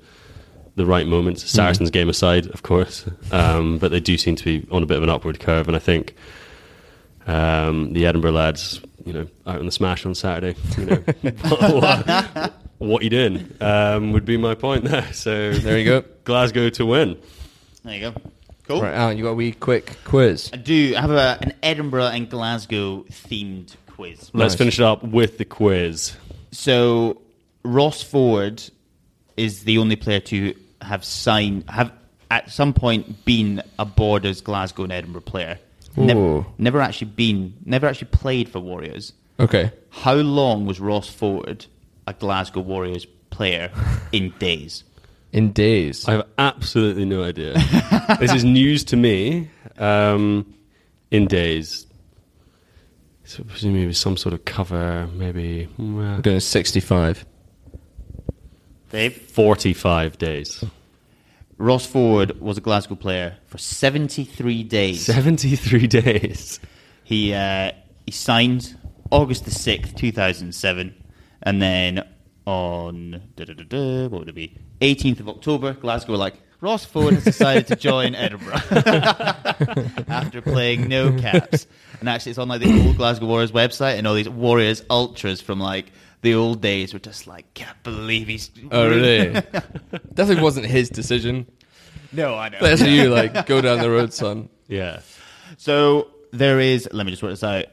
[0.76, 1.50] the right moments.
[1.50, 4.98] Saracens game aside, of course, um, but they do seem to be on a bit
[4.98, 6.14] of an upward curve, and I think
[7.26, 12.54] um, the Edinburgh lads, you know, out in the smash on Saturday, you know, what,
[12.78, 15.08] what you doing um, would be my point there.
[15.14, 16.04] So There you go.
[16.24, 17.18] Glasgow to win.
[17.84, 18.14] There you go.
[18.68, 18.82] Cool.
[18.82, 20.50] Right, Alan, you got a wee quick quiz.
[20.52, 24.32] I do I have a, an Edinburgh and Glasgow themed quiz.
[24.34, 24.56] Let's Nice.
[24.56, 26.16] finish it up with the quiz.
[26.52, 27.22] So
[27.64, 28.64] Ross Ford
[29.38, 31.92] is the only player to have signed have
[32.32, 35.60] at some point been a Borders Glasgow and Edinburgh player.
[35.96, 39.14] Never, never actually been never actually played for Warriors.
[39.40, 39.72] Okay.
[39.92, 41.68] How long was Ross Ford
[42.08, 43.72] a Glasgow Warriors player
[44.12, 44.84] in days?
[45.32, 46.08] In days.
[46.08, 47.54] I have absolutely no idea.
[48.20, 49.50] this is news to me.
[49.78, 50.54] Um,
[51.12, 51.86] in days,
[53.26, 57.26] so presumably it was some sort of cover, maybe well, I'm going 65.
[58.90, 59.16] Dave?
[59.16, 60.64] forty-five days.
[61.58, 65.06] Ross Ford was a Glasgow player for 73 days.
[65.06, 66.60] Seventy-three days.
[67.04, 67.72] He uh,
[68.06, 68.78] he signed
[69.12, 70.96] August the sixth, two thousand seven,
[71.46, 72.08] and then
[72.46, 74.58] on da, da, da, da, what would it be?
[74.82, 78.54] Eighteenth of October, Glasgow were like Ross Ford has decided to join Edinburgh
[80.08, 81.68] after playing no caps.
[82.00, 85.42] And actually, it's on like the old Glasgow Warriors website, and all these Warriors ultras
[85.42, 85.92] from like
[86.22, 88.50] the old days were just like, can't believe he's.
[88.72, 89.34] Oh, really?
[90.14, 91.46] Definitely wasn't his decision.
[92.12, 92.58] no, I know.
[92.60, 94.50] That's you, like, go down the road, son.
[94.68, 95.02] Yeah.
[95.58, 96.90] So there is.
[96.92, 97.66] Let me just work this out.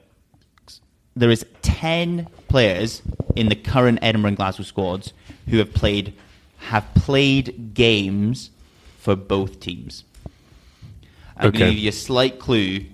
[1.17, 3.01] There is ten players
[3.37, 5.13] in the current Edinburgh and Glasgow squads
[5.49, 6.15] who have played
[6.59, 8.51] have played games
[8.99, 10.05] for both teams.
[11.37, 12.85] I'm going to give you a slight clue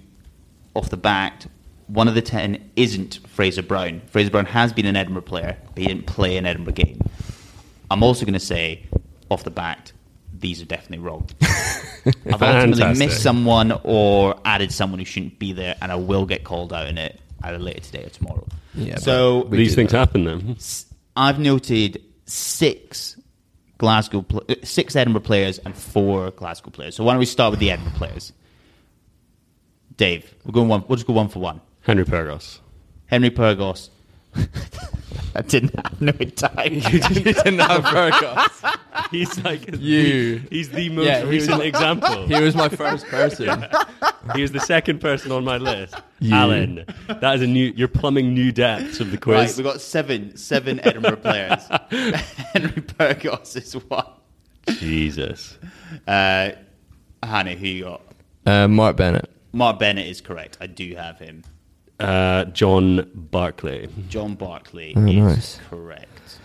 [0.74, 1.47] off the bat.
[1.86, 4.01] One of the ten isn't Fraser Brown.
[4.09, 7.01] Fraser Brown has been an Edinburgh player, but he didn't play an Edinburgh game.
[7.91, 8.86] I'm also going to say
[9.30, 9.93] off the bat,
[10.39, 11.28] these are definitely wrong.
[12.26, 16.45] I've ultimately missed someone or added someone who shouldn't be there, and I will get
[16.45, 18.47] called out in it either later today or tomorrow.
[18.79, 19.99] Yeah, so These things that.
[19.99, 20.57] happen then.
[21.16, 23.16] I've noted six
[23.79, 26.97] Glasgow, pl- six Edinburgh players and four Glasgow players.
[26.97, 28.33] So why don't we start with the Edinburgh players?
[29.97, 30.85] Dave, we're going one.
[30.89, 31.61] We'll just go one for one.
[31.83, 32.61] Henry Pyrgos.
[33.07, 33.89] Henry Pyrgos.
[35.35, 36.74] I didn't have no time.
[36.74, 38.79] you didn't have Pyrgos.
[39.11, 40.43] He's like You.
[40.51, 42.26] He's the most Yeah, he was- recent example.
[42.29, 43.66] He was my first person.
[44.35, 45.95] He is the second person on my list.
[46.18, 46.35] You.
[46.35, 47.72] Alan, that is a new.
[47.74, 49.57] You're plumbing new depths of the Right, quiz.
[49.57, 51.62] we've got seven, seven Edinburgh players.
[51.91, 54.05] Henry Pyrgos is one.
[54.66, 55.57] Jesus.
[56.07, 56.51] Uh,
[57.22, 58.03] Hannah, who you got?
[58.45, 59.31] Uh, Mark Bennett.
[59.53, 60.59] Mark Bennett is correct.
[60.61, 61.43] I do have him.
[61.99, 63.89] Uh, John Barclay.
[64.09, 65.59] John Barclay Oh, is nice.
[65.69, 66.39] correct.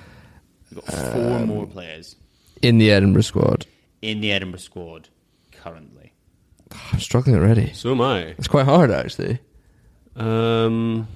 [0.72, 2.16] We've got four Um, more players
[2.62, 3.66] In the Edinburgh squad.
[4.02, 5.10] in the Edinburgh squad
[5.52, 6.12] currently.
[6.92, 7.72] I'm struggling already.
[7.74, 8.20] So am I.
[8.38, 9.38] It's quite hard, actually.
[10.16, 11.08] Um,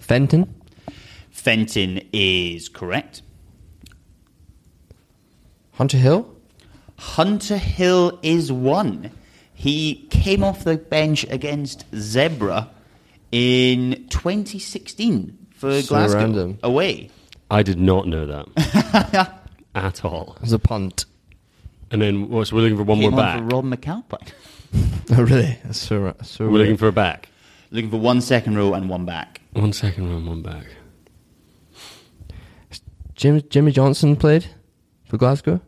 [0.00, 0.52] Fenton.
[1.30, 3.22] Fenton is correct.
[5.72, 6.28] Hunter Hill.
[6.98, 9.10] Hunter Hill is one.
[9.62, 12.68] He came off the bench against Zebre
[13.30, 16.58] in 2016 for So Glasgow random.
[16.64, 17.10] away.
[17.48, 19.40] I did not know that
[19.76, 20.32] at all.
[20.36, 21.04] It was a punt.
[21.92, 23.38] And then what, so we're looking for one more Came on back.
[23.50, 24.32] for Rob McAlpine.
[25.16, 25.58] Oh, really?
[25.64, 26.60] That's so, ra- so We're weird.
[26.62, 27.28] looking for a back.
[27.70, 29.42] Looking for one second row and one back.
[29.52, 30.64] One second row and one back.
[33.14, 34.46] Jim, Jimmy Johnson played
[35.04, 35.60] for Glasgow.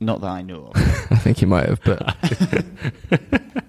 [0.00, 0.87] Not that I know of.
[1.10, 2.16] I think he might have, but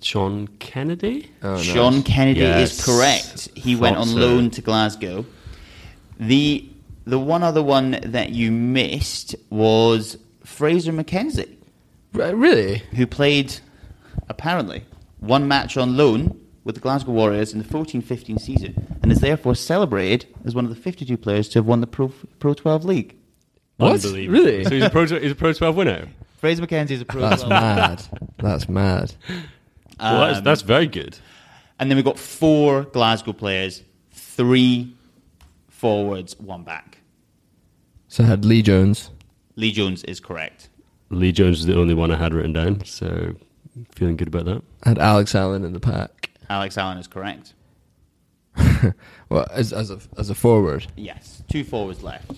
[0.00, 1.30] Sean Kennedy?
[1.42, 1.62] oh, nice.
[1.64, 2.78] Sean Kennedy Yes.
[2.78, 3.48] is correct.
[3.54, 4.16] He went on so.
[4.16, 5.24] Uh, loan to Glasgow.
[6.20, 6.68] The
[7.06, 11.54] the one other one that you missed was Fraser McKenzie,
[12.12, 12.78] Re- really?
[12.96, 13.54] who played
[14.28, 14.84] apparently
[15.20, 19.54] one match on loan with the Glasgow Warriors in the 14-15 season, and is therefore
[19.54, 23.16] celebrated as one of the 52 players to have won the Pro, Pro 12 league.
[23.84, 24.04] What?
[24.04, 24.38] Unbelievable.
[24.38, 24.64] Really?
[24.64, 26.08] So he's a Pro, he's a Pro 12 winner?
[26.38, 27.50] Fraser McKenzie is a Pro That's 12.
[27.50, 28.02] mad.
[28.38, 29.14] That's mad.
[29.98, 31.18] well, that's, Um, that's very good.
[31.78, 33.82] And then we've got four Glasgow players,
[34.12, 34.94] three
[35.68, 36.98] forwards, one back.
[38.08, 39.10] So I had Lee Jones.
[39.56, 40.68] Lee Jones is correct.
[41.10, 43.34] Lee Jones is the only one I had written down, so
[43.94, 44.62] feeling good about that.
[44.84, 46.30] I had Alex Allen in the pack.
[46.48, 47.54] Alex Allen is correct.
[49.30, 52.30] Well, as as a as a forward, Yes, two forwards left.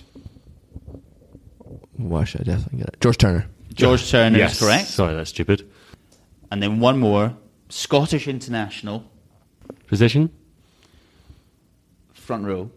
[1.97, 3.01] Why should I definitely get it?
[3.01, 3.47] George Turner.
[3.73, 4.53] George Turner yes.
[4.53, 4.87] is correct.
[4.87, 5.69] Sorry, that's stupid.
[6.51, 7.35] And then one more,
[7.69, 9.03] Scottish international,
[9.87, 10.31] Position?
[12.13, 12.69] front row.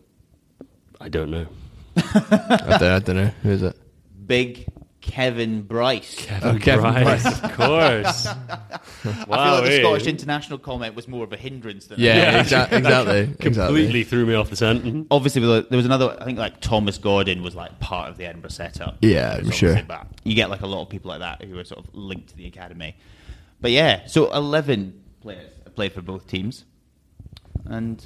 [1.00, 1.46] I don't know.
[1.96, 3.30] I, don't, I don't know.
[3.42, 3.76] Who is it?
[4.26, 4.66] Big
[5.00, 6.14] Kevin Bryce.
[6.26, 7.42] Kevin, Oh, Kevin Bryce, Bryce.
[7.42, 8.26] of course.
[9.04, 9.78] I feel like the?
[9.80, 13.26] Scottish international comment was more of a hindrance than Yeah, exa- exactly.
[13.40, 13.40] completely
[14.00, 14.04] exactly.
[14.04, 14.84] threw me off the scent.
[14.84, 15.06] Mhm.
[15.10, 16.16] Obviously, there was another.
[16.20, 18.98] I think like Thomas Gordon was like part of the Edinburgh setup.
[19.00, 19.70] Yeah, I'm sure.
[19.70, 20.06] obviously that.
[20.24, 22.36] You get like a lot of people like that who are sort of linked to
[22.36, 22.96] the academy.
[23.60, 26.64] But yeah, so eleven players played for both teams,
[27.64, 28.04] and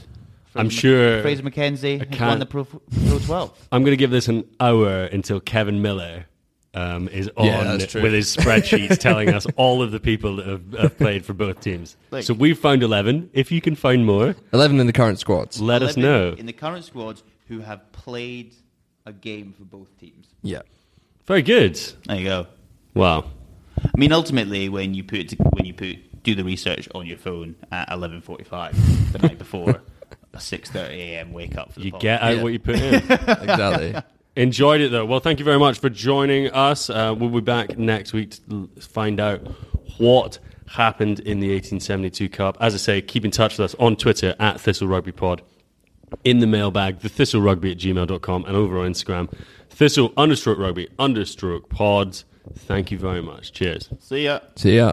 [0.54, 2.78] I'm sure Fraser McKenzie won the Pro, Pro
[3.18, 3.68] 12.
[3.72, 6.26] I'm going to give this an hour until Kevin Miller
[6.74, 7.72] um, is on Yeah,
[8.02, 11.60] with his spreadsheets telling us all of the people that have, have played for both
[11.60, 11.96] teams.
[12.10, 13.30] Like- so we've found 11.
[13.32, 15.60] If you can find more, 11 in the current squads.
[15.60, 16.34] let us know.
[16.36, 18.54] in the current squads who have played
[19.06, 20.26] a game for both teams.
[20.42, 20.62] Yeah.
[21.26, 21.76] Very good.
[22.06, 22.46] There you go.
[22.94, 23.30] Wow.
[23.82, 27.54] I mean, ultimately, when you put when you put do the research on your phone
[27.72, 28.74] at eleven forty five
[29.12, 29.82] the night before
[30.32, 31.32] a six thirty a.m.
[31.32, 32.00] wake up for the You pod.
[32.00, 32.42] get out Yeah.
[32.42, 32.94] what you put in.
[33.10, 33.94] Exactly.
[34.36, 35.04] Enjoyed it though.
[35.04, 36.90] Well, thank you very much for joining us.
[36.90, 39.40] Uh, we'll be back next week to find out
[39.98, 42.56] what happened in the 1872 Cup.
[42.60, 45.42] As I say, keep in touch with us on Twitter at Thistle Rugby Pod,
[46.24, 49.32] in the mailbag, the Thistle Rugby at gmail.com, and over on Instagram,
[49.70, 52.24] Thistle understroke rugby understroke pods.
[52.56, 53.52] Thank you very much.
[53.52, 53.88] Cheers.
[54.00, 54.40] See ya.
[54.56, 54.92] See ya.